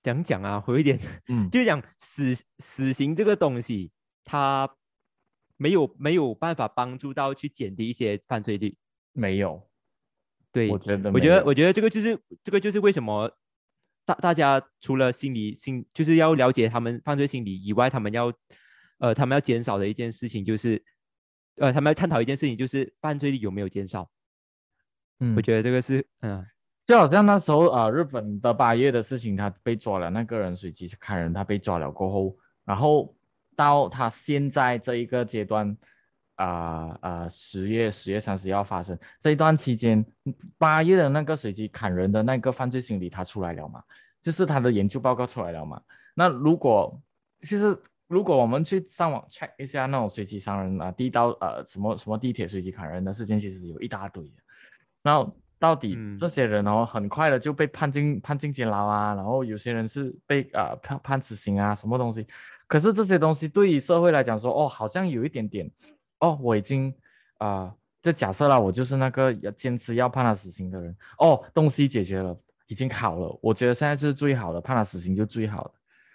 [0.01, 0.97] 讲讲啊，回一点，
[1.27, 3.91] 嗯，就是讲死死刑这个东西，
[4.23, 4.73] 它
[5.63, 8.77] 没有没有办法帮助到去减低一些犯罪率，
[9.13, 9.69] 没有。
[10.51, 13.31] 对，我觉得，我觉得，我觉得这个就是这个就是为什么
[14.05, 18.33] 大大家除了心理心就是要了解他们犯罪心理以外，他们要
[18.99, 20.83] 呃他们要减少的一件事情就是。
[21.57, 24.11] 呃，他们要探讨一件事情，就是犯罪率有没有减少？
[25.21, 26.43] 嗯，我觉得这个是，嗯，
[26.87, 33.15] 就好像那时候啊，日本的八月的事情，他被抓了，那个人随机是看人，他被抓了过后，然后
[33.57, 35.77] 到他现在这一个阶段，
[36.37, 40.05] 啊啊，十月十月三十要发生这一段期间，
[40.59, 43.83] 八月的那个随机砍人的那个犯罪心理，他出来了嘛？
[44.21, 45.81] 就是他的研究报告出来了嘛？
[46.15, 47.01] 那如果
[47.43, 47.77] 其实。
[48.09, 54.23] 如果我们去上网 check 一下那种随机伤人啊，地道呃什么什么地铁随机砍人的事件，其实有一大堆。
[55.03, 62.27] 然后到底这些人哦，很快的就被判进判进监牢啊，然后有些人是被呃判判死刑啊，什么东西？
[62.73, 65.71] 可是这些东西对于社会来讲说，哦，好像有一点点，
[66.21, 66.91] 哦，我已经
[67.37, 72.35] 啊，就假设了，我就是那个要坚持要判他死刑的人，哦，东西解决了，
[72.69, 75.75] 已经好了，我觉得现在是最好的，判他死刑就最好的。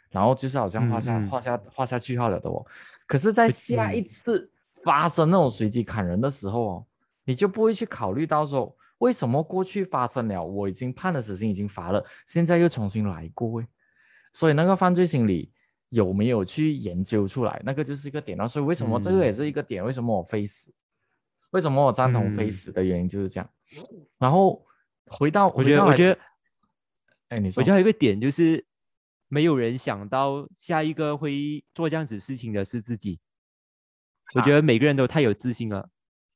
[0.10, 2.66] 然后就是好像画下画下画下句号了的哦，
[3.06, 4.50] 可是，在下一次
[4.84, 6.86] 发生那种随机砍人的时候哦，
[7.24, 13.68] 你就不会去考虑到说，为什么过去发生了，我已经判了死刑，已经罚了，现在又重新来过诶，
[14.34, 15.52] 所以那个犯罪心理
[15.90, 18.48] 有没有去研究出来，那个就是一个点了。
[18.48, 19.84] 所以为什么这个也是一个点？
[19.84, 20.74] 为什么我非死？
[21.52, 23.50] 为什么我赞同非死的原因就是这样。
[24.18, 24.66] 然后
[25.06, 26.20] 回到我觉得，我觉得，
[27.30, 28.66] 哎，你说，我觉得还有一个点就是。
[29.30, 33.20] 没有人想到下一个会做这样子事情的是自己。
[34.36, 35.90] 我觉得每个人都太有自信了，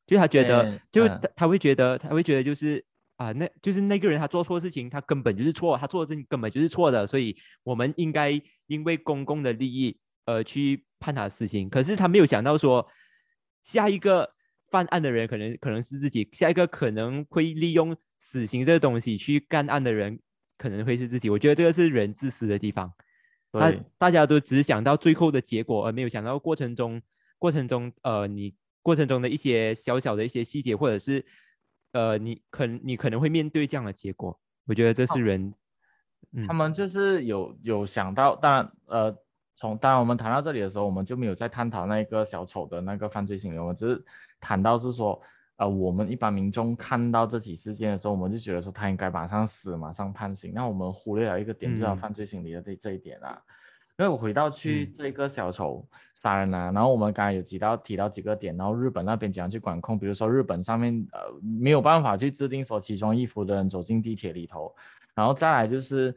[0.05, 2.83] 就他觉得，就他他会觉得，他会觉得就是
[3.21, 11.69] 啊，那就是那个人他做错事情，他根本就是错，他做的事情根本就是错的，所以我们应该因为公共的利益而去判他死刑。
[11.69, 12.87] 可是他没有想到说，
[13.63, 14.27] 下一个
[14.69, 20.19] 犯案的人可能可能是自己，下一个可能会利用死刑这个东西去干案的人。
[20.57, 22.93] 可能会是自己，我觉得这个是人自私的地方。
[23.51, 27.01] 他大家都只想到最后的结果，而没有想到过程中
[27.39, 28.53] 过程中呃，你
[28.83, 31.25] 过程中的一些小小的一些细节，或者是
[31.91, 34.39] 呃，你可你可能会面对这样的结果。
[34.65, 35.53] 我觉得这是人，
[36.47, 39.17] 他们就是有有想到，当然呃，
[39.53, 44.03] 从当然我们谈到这里的时候，我们就没有在探讨那个小丑的那个犯罪心理，我们只是
[44.39, 45.21] 谈到是说。
[45.57, 50.51] 呃，我们一般民众看到这起事件的时候，我们就觉得说他应该马上死，马上判刑。
[50.55, 53.39] 那我们忽略了一个点，就是犯罪心理的这这一点啊。
[54.01, 64.73] 因为我回到去这个小丑杀人啊，然后我们刚才有提到提到几个点，然后日本那边怎样去管控，比如说日本上面呃没有办法去制定说奇装异服的人走进地铁里头，
[65.13, 66.15] 然后再来就是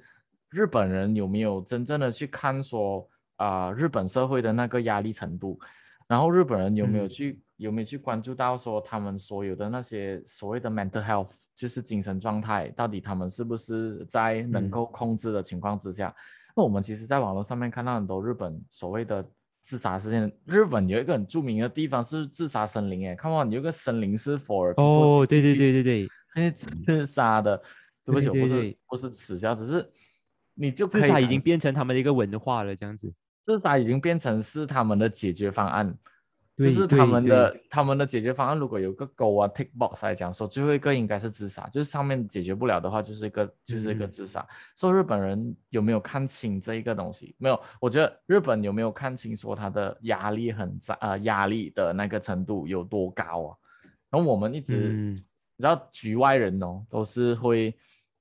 [0.48, 5.60] 日本人有没有真正的去看说啊日本社会的那个压力程度，
[6.08, 7.38] 然后日本人有没有去。
[7.56, 16.12] 有没有去关注到说他们所有的那些所谓的 mental health，就是精神状态，到底他们是不是在能够控制的情况之下？
[16.56, 19.26] 那我们其实，在网络上面看到很多日本所谓的
[19.62, 20.32] 自杀事件。
[20.44, 27.60] 日本有一个很著名的地方是自杀森林，哎，看到有个森林是 for 哦，对对对对对，那些自杀的，
[28.04, 29.90] 对不起，不是不是耻笑，只是
[30.54, 33.12] 你就自杀已经变成他们的一个文化了，这样子，
[33.42, 35.96] 自杀已经变成是他们的解决方案。
[36.56, 44.46] 就是他们的他们的解决方案，如果有个勾啊 tick box 来讲，说最后一个应该是自杀，就是上面解决不了的话，就是一个就是一个自杀。
[44.76, 47.34] 说日本人有没有看清这一个东西？
[47.38, 53.56] 没有，我觉得日本有没有看清说他的压力很大啊，压力的那个程度有多高啊？
[54.10, 57.74] 然后我们一直，你知道局外人哦，都是会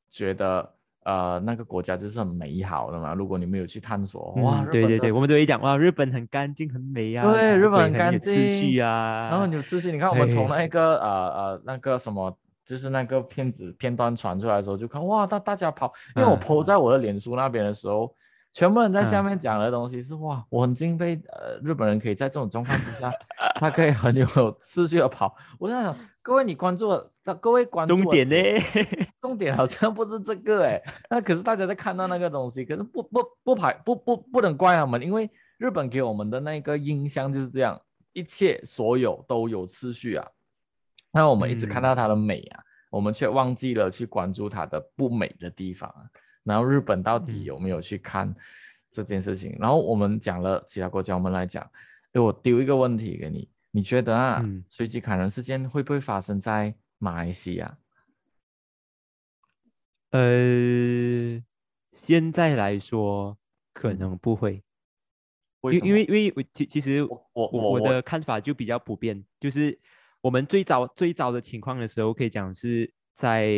[0.10, 0.74] 觉得。
[1.06, 3.14] 呃，那个国家就是很美好的嘛。
[3.14, 9.30] 如果你没有去探索，哇，对对对，我们都会讲哇，日本很干净很美啊，对，日本很干净，秩序啊。
[9.32, 12.36] 然后有秩序，你看我们从那个呃呃那个什么，
[12.66, 18.16] 就是那个片子片段传出来的时候，就看哇，大大家跑，因为我 po 在我的脸书那边的时候，
[18.54, 23.12] 全部人在下面讲的东西是哇，我很敬佩呃日本人可以在这种状况之下，
[23.56, 24.26] 他可以很有
[24.62, 25.36] 秩序的跑。
[25.58, 28.36] 我在想，各位你关注了，各位关注重点呢？
[29.20, 30.80] 重点好像不是这个哎，
[31.10, 35.28] 那可是大家在看到那个东西，可是不不不排不不不能怪他们，因为
[35.58, 37.82] 日本给我们的那个印象就是这样，
[38.12, 40.28] 一切所有都有秩序啊。
[41.12, 46.06] 那我们一直看到它的美啊，我们却忘记了去关注它的不美的地方啊。
[46.44, 48.34] 然后日本到底有没有去看
[48.91, 49.56] 这件事情？
[49.60, 51.68] 然后我们讲了其他国家，我们来讲。
[52.12, 57.78] 哎，我丢一个问题给你，你觉得啊，随机砍人事件会不会发生在马来西亚？
[60.12, 61.44] 呃，
[61.94, 63.36] 现在来说
[63.74, 64.64] 可能不会，
[65.72, 69.80] 因因为因为我其其实我我我的看法就比较普遍，就是
[70.22, 73.50] 我们最早最早的情况的时候，可以讲是在。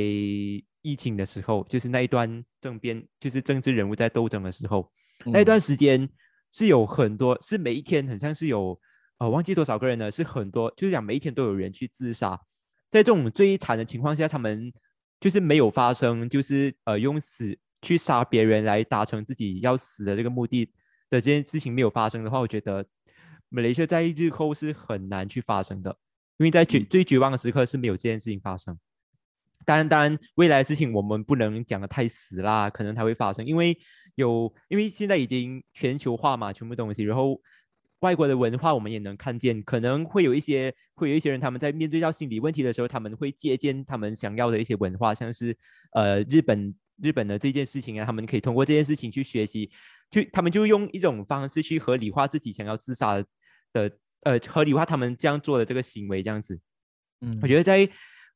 [0.85, 4.87] 疫情的时候，就是那一段政变，就是政治人物在斗争的时候，
[5.25, 6.07] 那一段时间
[6.51, 8.79] 是有很多，是每一天很像是有，
[9.17, 10.11] 呃，忘记多少个人呢？
[10.11, 12.39] 是很多，就是讲每一天都有人去自杀。
[12.91, 14.71] 在这种最惨的情况下，他们
[15.19, 20.65] 就是没有发生，就是呃用死去杀别人来达成自己要死的这个目的
[21.09, 22.85] 的这件事情没有发生的话，我觉得
[23.49, 25.97] 马来西亚在日后是很难去发生的，
[26.37, 28.77] 因为在绝最绝望的时刻是没有这件事情发生。
[29.65, 33.77] 当然，当然，未来的事情我们不能讲的太死啦，可能它会发生，因为
[34.15, 37.41] 有，因为现在已经全球化嘛，全部东西，然后
[37.99, 45.57] 外国的文化我们也能看见，可能会有一些，会有一些人他们在面对到心理问题的时候，他们会借鉴他们想要的一些文化，像是
[45.93, 49.71] 呃日本日本的这件事情啊，他们可以通过这件事情去学习，
[50.11, 53.15] 去他们就用一种方式去合理化自己想要自杀
[53.73, 53.91] 的，
[54.21, 56.59] 呃，合理化他们这样做的这个行为，这样子，
[57.21, 57.89] 嗯，我觉得在，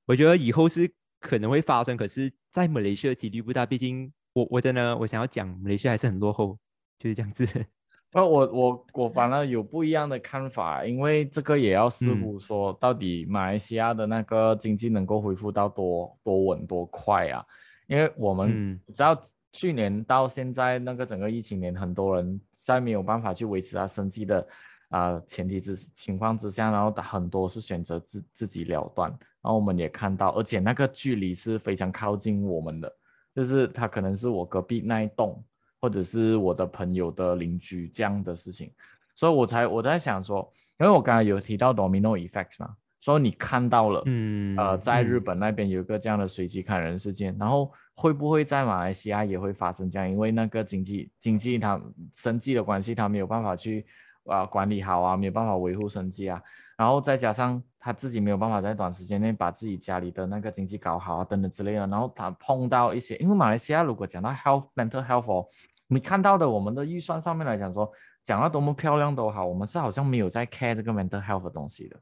[0.05, 0.91] 我觉得以后是。
[1.19, 3.65] 可能会发生，可是，在马来西亚几率不大。
[3.65, 6.57] 毕竟，我我真的我想要讲，马来西亚还是很落后，
[6.97, 7.45] 就是这样子。
[8.11, 17.45] 那我我我反而有不一样的看法，因为这个也要视乎说，到底马来西亚的那个经济能够恢复到多多稳多快啊？
[17.85, 19.15] 因为我们知道
[19.51, 24.47] 去年到现在那个整个疫情年，很多人在没有办法去维持他生计的
[24.89, 29.15] 啊前提之情况之下，然后很多是选择自自己了断。
[29.41, 32.93] 然后我们也看到，而且那个距离是非常靠近我们的，
[33.33, 35.41] 就是他可能是我隔壁那一栋，
[35.79, 38.71] 或者是我的朋友的邻居这样的事情，
[39.15, 50.09] 所以我才我在想说，因为我刚才有提到 domino effect 嘛，所以你看到了，嗯，呃，在日本那边有一个这样的随机砍人事件，然后会不会在马来西亚也会发生这样？
[50.09, 51.81] 因为那个经济经济它
[52.13, 53.85] 生计的关系，他没有办法去
[54.29, 56.41] 啊管理好啊，没有办法维护生计啊。
[56.77, 61.85] 然后再加上他自己没有办法在短时间内把自己家里的那个经济搞好啊，等等之类的。
[61.87, 65.47] 然后他碰到一些，因为马来西亚如果讲到 health mental health，
[65.87, 67.91] 你看到的我们的预算上面来讲说，
[68.23, 71.97] 讲到多么漂亮都好，我们是好像没有在 care 这个 mental health 的东西的。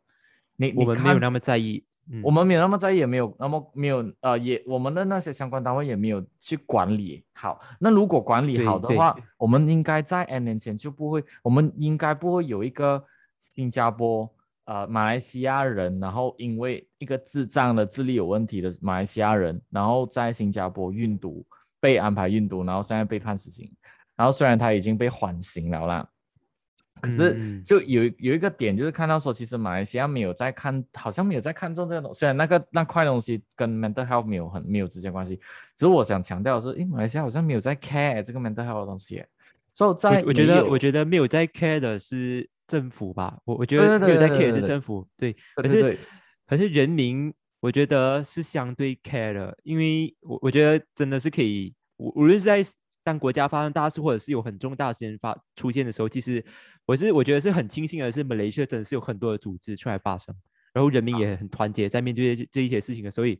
[0.57, 1.83] 你我们没有那么在意，
[2.23, 7.59] 我们没有那么在意，也没有那么没有呃，也我们的那些相关单位也没有去管理好。
[7.79, 13.03] 那如果管理好的话，我们应该在 N 年前就不会，我们应该不会有一个
[13.39, 14.31] 新加坡。
[14.65, 21.45] 呃，马来西亚人，然后因为一个智障的智力有问题的马来西亚人，然后在新加坡运毒，
[21.79, 23.71] 被安排运毒，然后现在被判死刑。
[24.17, 26.09] 然后虽然他已经被缓刑了啦，
[27.01, 32.19] 可是就有有一个点，就是看到说，其实马来西亚没有在看，好像没有在看重这个东西。
[32.19, 35.35] 虽然那个那块东西跟 mental health 没有很没有直接关系，
[35.75, 39.23] 只是我想强调的是，诶，马来西亚好像没有在 care 这个 mental health 的东西。
[39.73, 42.49] 所以，在我觉得，我觉得没有在 care 的是。
[42.67, 45.97] 政府吧，我我觉得没有在 care 是政府，对，可是
[46.45, 52.61] 可是人民，我觉得是相对 care 的，因为我我觉得真的是可以，无无论是在
[53.05, 56.43] 当国家发生大事，或者是有很重大事件发出现的时候，其实
[56.87, 60.35] 我是我觉得是很庆幸的是，马来西亚真的是有很多的组织出来发声，
[60.73, 63.39] 然后人民也很团结，在面对这这一些事情的，所以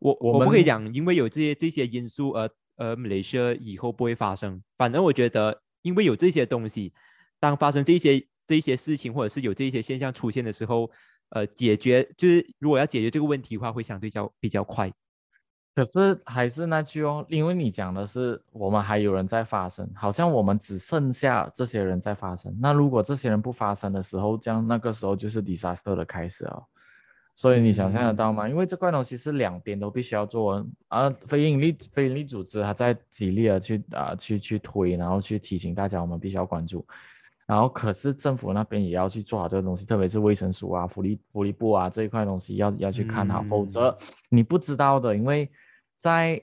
[0.00, 6.92] 我我不可以讲，因为有这些这些因素而而马来西亚以后不会发生，反正我觉得因为有这些东西。
[7.38, 10.90] 当发生这些这些事情，或者是有这些现象出现的时候，
[11.28, 14.90] 呃，解决就是如果要解决这个问题的话，会相对较比较快。
[15.76, 22.56] 可是还是那句哦，因为你讲的是我们还有人在发生，好像我们只剩下这些人在发生。
[22.58, 26.64] 那如果这些人不发生的时候，这样那个时候就是 disaster 的开始哦。
[27.34, 28.48] 所以你想象得到吗？
[28.48, 36.82] 因为这块东西是两边都必须要做，而非盈利非盈利组织还在极力的去啊去去推，然后去提醒大家我们必须要关注。
[37.46, 43.94] 然后，可是政府那边也要去做好这个东西，特别是卫生署啊、福利福利部啊这一块东西要要去看好，否则
[44.30, 45.14] 你不知道的。
[45.14, 45.46] 因为
[46.06, 46.40] 在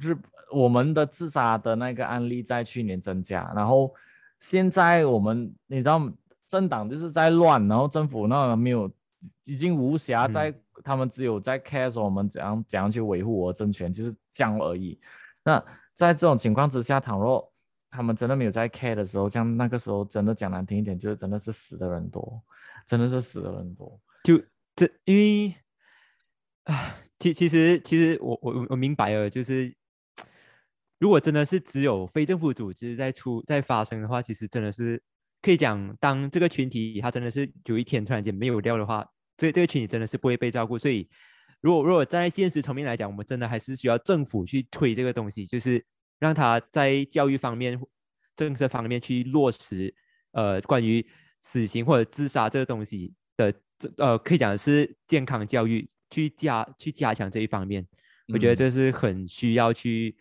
[0.00, 0.16] 日
[0.50, 3.94] 我们的自杀的那个案例在去年增加，然后
[4.40, 6.02] 现在我们你知道
[6.48, 8.90] 政党就是在乱，然后政府那没有
[9.44, 10.52] 已经无暇在，
[10.82, 14.98] 他们只有在 care 说我们怎样怎样去维护我的政权，就是这样而已。
[15.44, 17.52] 那在这种情况之下，倘若
[17.88, 22.42] 他们真的没有在 care 的时候，像那个时候真的讲难听一点，就是真的是死的人多，
[22.84, 24.00] 真的是死的人多。
[24.24, 24.42] 就
[24.74, 25.54] 这，因为
[26.64, 26.96] 啊，
[27.32, 29.74] 其其实其实我我我明白了，就是
[30.98, 35.02] 如果真的是只有非政府组织在出在发生的话，其实真的是
[35.40, 39.06] 可以讲，当这个群体他真的是有一天突然间没有料的话，
[39.36, 40.76] 这这个群体真的是不会被照顾。
[40.78, 41.08] 所以，
[41.60, 45.84] 如果如果在现实层面来讲，我们真的还是需要政府去推这个东西，就是。
[46.20, 47.78] 让他在教育方面、
[48.36, 49.92] 政策方面去落实，
[50.30, 51.04] 呃，关于
[51.40, 53.52] 死刑或者自杀这个东西的，
[53.98, 57.86] 呃，可以讲是健康教育，去加去加强这一方面。
[58.32, 60.16] 我觉得这是很需要去，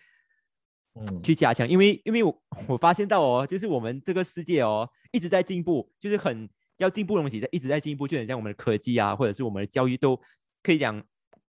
[0.95, 10.19] 嗯，去加强，因为因为我我发现到哦，就是我们这个世界哦一直在进步，就是很要进步的东西在一直在进步，就很像我们的科技啊，或者是我们的教育都
[10.63, 11.03] 可以讲。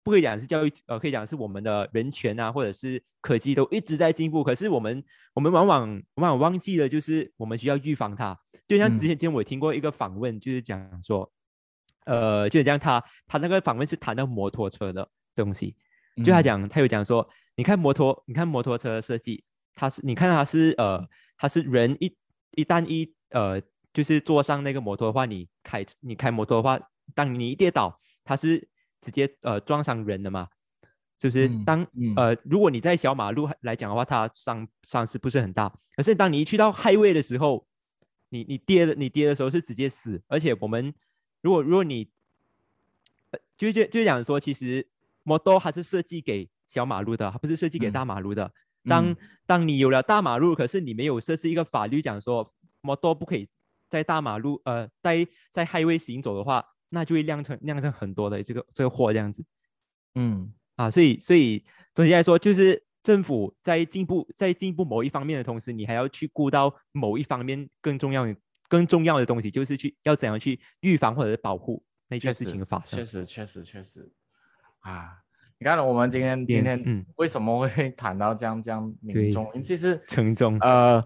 [0.03, 4.43] 不可以讲是教育，呃，可以讲是我们的人权啊，或者是科技都一直在进步。
[4.43, 5.03] 可是我们，
[5.35, 8.35] 我们往往往往忘记了，就是我们需要预防它。
[8.67, 11.31] 就像之前，之前我听过一个访问，就是讲说，
[12.05, 15.75] 呃，就是讲他他那个访问是谈到摩托车的东西。
[16.23, 19.43] 就他讲，他有讲说，你看摩托，你看摩托车的设计，
[19.75, 22.15] 它是你看它是呃，它是人一
[22.55, 23.61] 一旦一呃，
[23.93, 26.79] 就是坐上那个摩托的话，你开你开摩托的话，
[27.15, 28.67] 当你一跌倒，它是。
[29.03, 30.47] 直接呃撞伤人的嘛，
[31.19, 31.49] 是不是？
[31.65, 31.83] 当
[32.15, 35.73] 呃如果你在小马路来讲的话，它伤伤势不是很大。
[35.95, 37.65] 可是当你一去到 highway 的时候，
[38.29, 40.21] 你你跌的你跌的时候是直接死。
[40.27, 40.93] 而且我们
[41.41, 42.09] 如果如果你
[43.57, 44.87] 就就就讲说，其实
[45.23, 48.53] 摩托它是设计给小马路的，它不是设计给大马路的。
[48.85, 49.15] 当
[49.45, 53.47] 当你有了大马路，可是你没有设置一个法律讲说摩托不可以
[53.89, 56.65] 在大马路呃在在 highway 行走的话。
[56.93, 59.45] 那就会酿成酿成很多的这个这个祸这样子，
[60.15, 61.63] 嗯啊，所以所以
[61.95, 68.35] 总结来说，就是政府在进步在进步某一方面的同时，你还要去顾到某一方面更重要的
[68.71, 72.97] 更重要的东西，就是去要怎样去预防或者是保护那件事情的发生。
[72.97, 74.09] 确实确实确实
[74.79, 75.17] 啊，
[75.59, 79.61] 你看我们今天今天嗯 为什么会谈到这样这样民众？
[79.61, 81.05] 其实沉重呃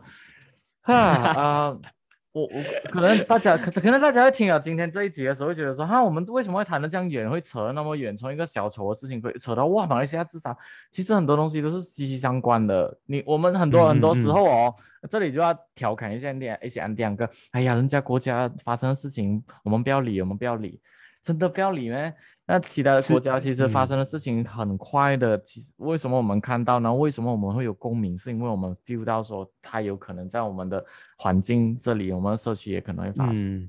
[0.81, 0.93] 哈
[1.73, 1.79] 啊。
[2.35, 10.55] 我我可能大家可可能大家会听了今天这一集的时候，会觉得说哈，我们为什么会谈的这样远，会扯那么远，从一个小丑的事情可以扯到哇，马来西亚自杀，
[10.91, 12.97] 其实很多东西都是息息相关的。
[13.05, 14.75] 你我们很多很多时候哦，
[15.09, 20.81] 这里就要调侃一下两一些安两个，哎呀，人家国家发生的事情，我们不要理，我们不要理，
[21.23, 22.11] 真的不要理呢？
[22.47, 26.93] 那其他的国家其实发生的事情很快的，其实为什么我们看到呢？
[26.93, 28.15] 为什么我们会有共鸣？
[28.15, 30.85] 是因为我们 feel 到说它有可能在我们的
[31.17, 33.67] 环境这里，我们的社区也可能会发生，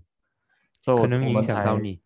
[0.82, 1.98] 所以可能影响到你，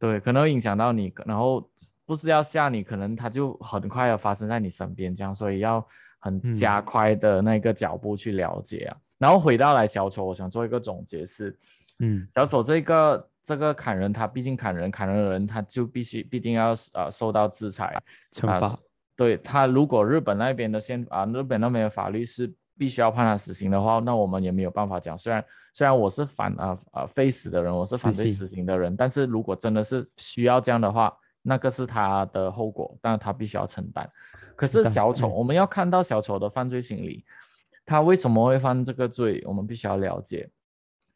[0.00, 1.70] 对，可能影响到你，然后
[2.04, 5.86] 不是要吓你，可能它就很快要发生在你身边，这样，所以要
[6.18, 8.96] 很加快的那个脚步去了解啊。
[9.18, 11.56] 然后回到来小丑，我想做一个总结是，
[12.00, 13.28] 嗯，小丑这个。
[13.46, 17.96] 这个砍人，他毕竟砍人，砍人的人他就必须必定要呃受到制裁
[18.32, 18.76] 惩罚。
[19.14, 25.16] 对他，如果日本那边的宪啊，日本那边的法律是必须要判他死刑的话，那我们也没有办法讲。
[25.16, 25.42] 虽然
[25.72, 34.10] 虽然我是反啊啊非死的人，我是反对死刑的人，但是如果真的是需要这样的话，那个是他的后果，但是他必须要承担。
[34.56, 37.24] 可是小丑，我们要看到小丑的犯罪心理，
[37.86, 40.50] 他为什么会犯这个罪，我们必须要了解。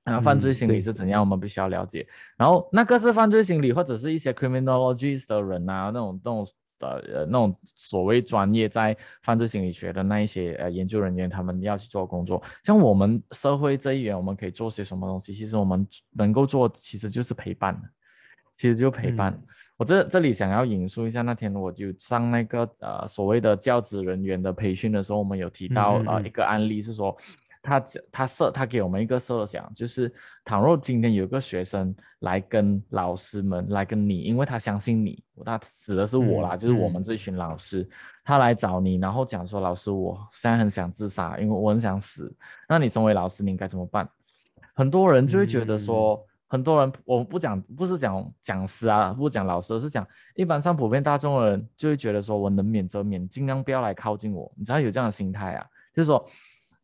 [0.05, 1.21] 啊，犯罪心理是怎样？
[1.21, 2.07] 我们必须要了解。
[2.37, 6.47] 然后那个是犯罪心理，或者是一些 criminology 的人啊，那种那种
[6.79, 12.43] 呃呃那种所谓专业在犯罪心理学的那一些呃研究人员，他们要去做工作。
[12.65, 15.35] 像我们社会这一员，我们可以做些什么东西？
[15.35, 17.79] 其实我们能够做，其实就是陪伴
[18.57, 19.39] 其实就陪伴。
[19.77, 27.15] 我这这里想要引述一下，那天我就上那个呃所谓的教职人员的培训的时候，我们有提到呃一个案例是说。
[27.63, 30.11] 他他设他给我们一个设想，就是
[30.45, 37.87] 倘若今天有个学生来跟老师们来跟你，因为他相信你，他指的是我啦，就是我们这群老师，
[38.25, 42.35] 他来找你，然后讲说老师，我现在很想自杀，因为我很想死。
[42.67, 44.09] 那你身为老师，你应该怎么办？
[44.75, 54.51] 很多人就会觉得说，很多人我们不讲不是讲讲师啊，不讲老师，是讲一般上普遍大众的人就会觉得说，我能免则免，尽量不要来靠近我。
[54.57, 56.27] 你知道有这样的心态啊，就是说。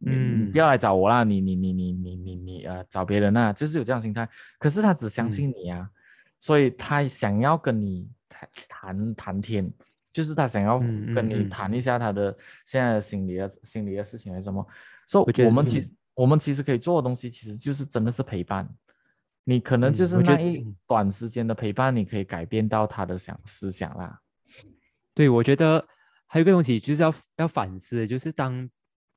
[0.04, 4.28] 嗯，不要来找我啦，你你你你你你你呃，找别人啊，就是有这样心态。
[4.58, 5.88] 可是他只相信你啊，
[6.38, 9.72] 所以他想要跟你谈谈谈天，
[10.12, 12.36] 就是他想要跟你嗯谈一下他的
[12.66, 14.64] 现在的心理的心理的事情还是什么。
[15.06, 18.68] 所以我们其实我们其实可以做的东西，其实就是真的是陪伴。
[19.44, 24.20] 你可能嗯就是我觉得那一嗯短时间的陪伴，你可以改变到他的想思想啦。
[25.14, 25.82] 对，我觉得
[26.26, 28.68] 还有一个东西就是要要反思，就是当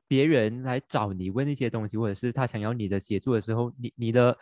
[0.09, 4.37] 别人来找你问一些东西，或者是他想要你的协助的时候，你你的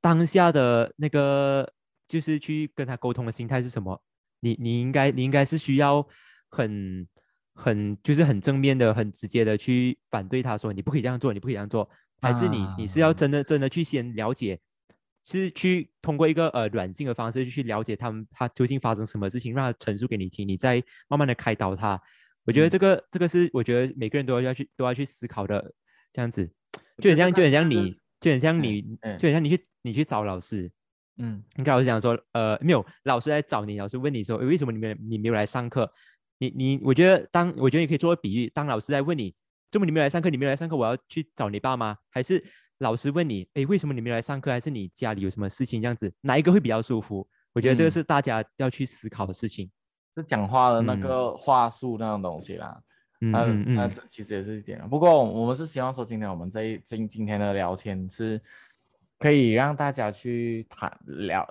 [0.00, 1.72] 当下的那个
[2.06, 4.02] 就是去跟他沟通的心态是什么？
[4.40, 6.06] 你你应该你应该是需要
[6.50, 7.06] 很
[7.54, 11.88] 很就是很正面的、很直接的去反对他说你不可以这样做，你不可以这样做，
[12.20, 14.60] 还是你你是要啊真的真的去先了解。
[15.24, 21.96] 是去通过一个呃软性的方式去了解他们他究竟发生什么事情，让他陈述给你听，你再慢慢的开导他。
[22.44, 25.72] 我觉得嗯这个、这个是我觉得每个人都要去都要去思考的，
[26.12, 26.50] 这样子
[26.98, 30.70] 就很像就很像你就很像嗯你嗯就很像你去你去找老师，
[31.18, 35.90] 嗯你跟老师讲说呃没有老师来找你，老师问你说为什么你没你没有来上课？
[36.38, 39.32] 你你我觉得当我觉得你可以做个比喻，当老师在问你，
[39.70, 42.42] 这么你没有来上课，你没有来上课，我要去找你爸妈，还是
[42.78, 44.50] 老师问你，诶，为什么你没有来上课？
[44.50, 47.24] 还是你家里有什么事情这样子，哪一个会比较舒服？
[47.52, 49.70] 我觉得这个嗯是大家要去思考的事情。
[50.14, 52.80] 是讲话的那嗯个话术那种东西啦。
[53.20, 54.86] 嗯那嗯嗯，那这其实也是一点啊。
[54.88, 58.40] 不过我们是希望说，今天我们这一今今天的聊天是
[59.16, 61.46] 可以让大家去谈了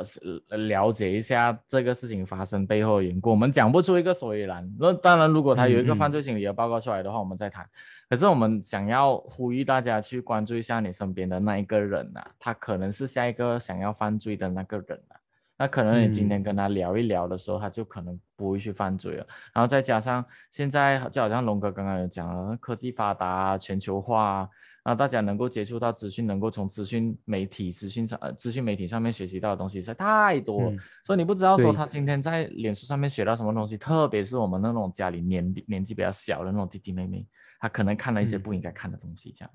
[0.49, 3.29] 呃了解一下这个事情发生背后的缘故。
[3.29, 4.69] 我们讲不出一个所以然。
[4.77, 7.65] 那当然，如果他有一个犯罪心理的报告出来的话，我们再谈。
[8.09, 15.15] 可是我们想要呼吁大家去关注一下你身边的那一个人呐、他可能是下一个想要犯罪的那个人呐、
[15.61, 19.27] 那可能你今天跟他聊一聊的时候，他就可能不会去犯罪了。
[19.53, 24.49] 然后再加上现在就好像龙哥刚刚有讲了，科技发达、啊、全球化啊，
[24.83, 37.23] 然后大家能够接触到资讯，能够从资讯媒体、资讯上呃资讯媒体上面学习到的东西实在太多了，嗯所以你不知道说他今天在脸书上面学到什么东西，特别是我们那种家里年年纪比较小的那种弟弟妹妹，
[37.59, 39.51] 他可能看了一些嗯不应该看的东西，这样。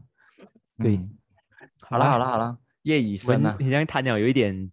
[0.79, 1.19] 对嗯
[1.81, 3.57] 好了好了好了，夜已深了。
[3.59, 4.71] 你这样谈了有一点，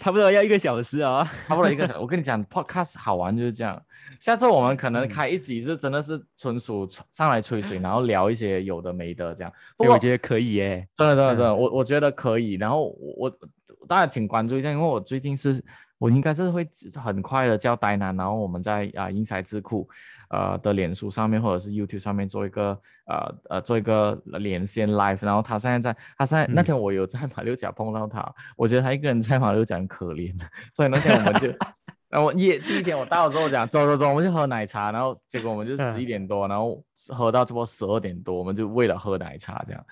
[0.00, 1.98] 差不多要一个小时啊、差不多一个小时。
[2.00, 3.78] 我跟你讲，podcast 好玩就是这样。
[4.18, 9.52] 下次我们可能嗯开一集是真的是纯属上来吹水，然后聊一些有的没的这样。
[9.76, 10.88] 我觉得可以耶。
[10.96, 12.54] 真的真的真的，嗯我我觉得可以。
[12.54, 13.38] 然后我我
[13.86, 15.62] 大家请关注一下，因为我最近是
[15.98, 19.86] 我应该是会很快的叫呆男，然后我们在啊英才智库
[20.30, 26.64] 呃的脸书上面或者是 YouTube 上面做一个呃呃做一个连线 live，然后他现在在他现在那嗯。
[26.64, 30.32] 天我有在马六甲碰到他，我觉得他一个人在马六甲很可怜，
[30.74, 31.48] 所以那天我们就。
[32.10, 39.86] 然后我夜第一天我到的时候我讲走走走，我们去喝奶茶，然后结果我们就嗯十一点多，然后喝到差不多十二点多，我们就为了喝奶茶这样，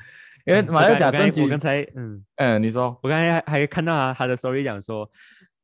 [0.45, 2.99] 因为嗯马六甲我刚才证据我刚才嗯，嗯，你说。
[3.05, 5.09] 我刚才还还看到他他的 story 讲说，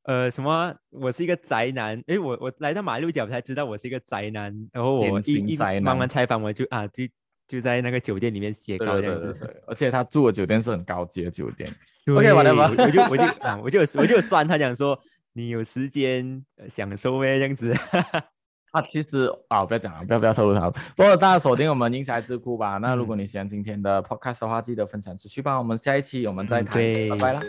[0.05, 7.05] 呃，什么我是一个宅男，诶，我我来到马六甲我才知道我是一个宅男，然后我一一宅男忙完采访我就啊就
[7.49, 9.27] 就在那个酒店里面写稿这样子。
[9.27, 11.71] 对对对对，而且他住的酒店是很高级的酒店。
[12.05, 14.99] 对 OK，whatever 我我就我就啊 我就有我就有酸他讲说
[15.33, 17.75] 你有时间呃享受呗这样子。
[18.73, 20.69] 啊，其实啊，不要讲了，不要不要透露他。
[20.69, 22.77] 不过大家锁定我们英才智库吧。
[22.79, 25.57] 那如果你喜欢今天的 podcast 的话，记得分享出去吧。
[25.57, 27.43] 我们下一期我们再嗯谈，对拜拜啦。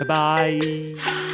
[0.00, 1.31] 拜拜。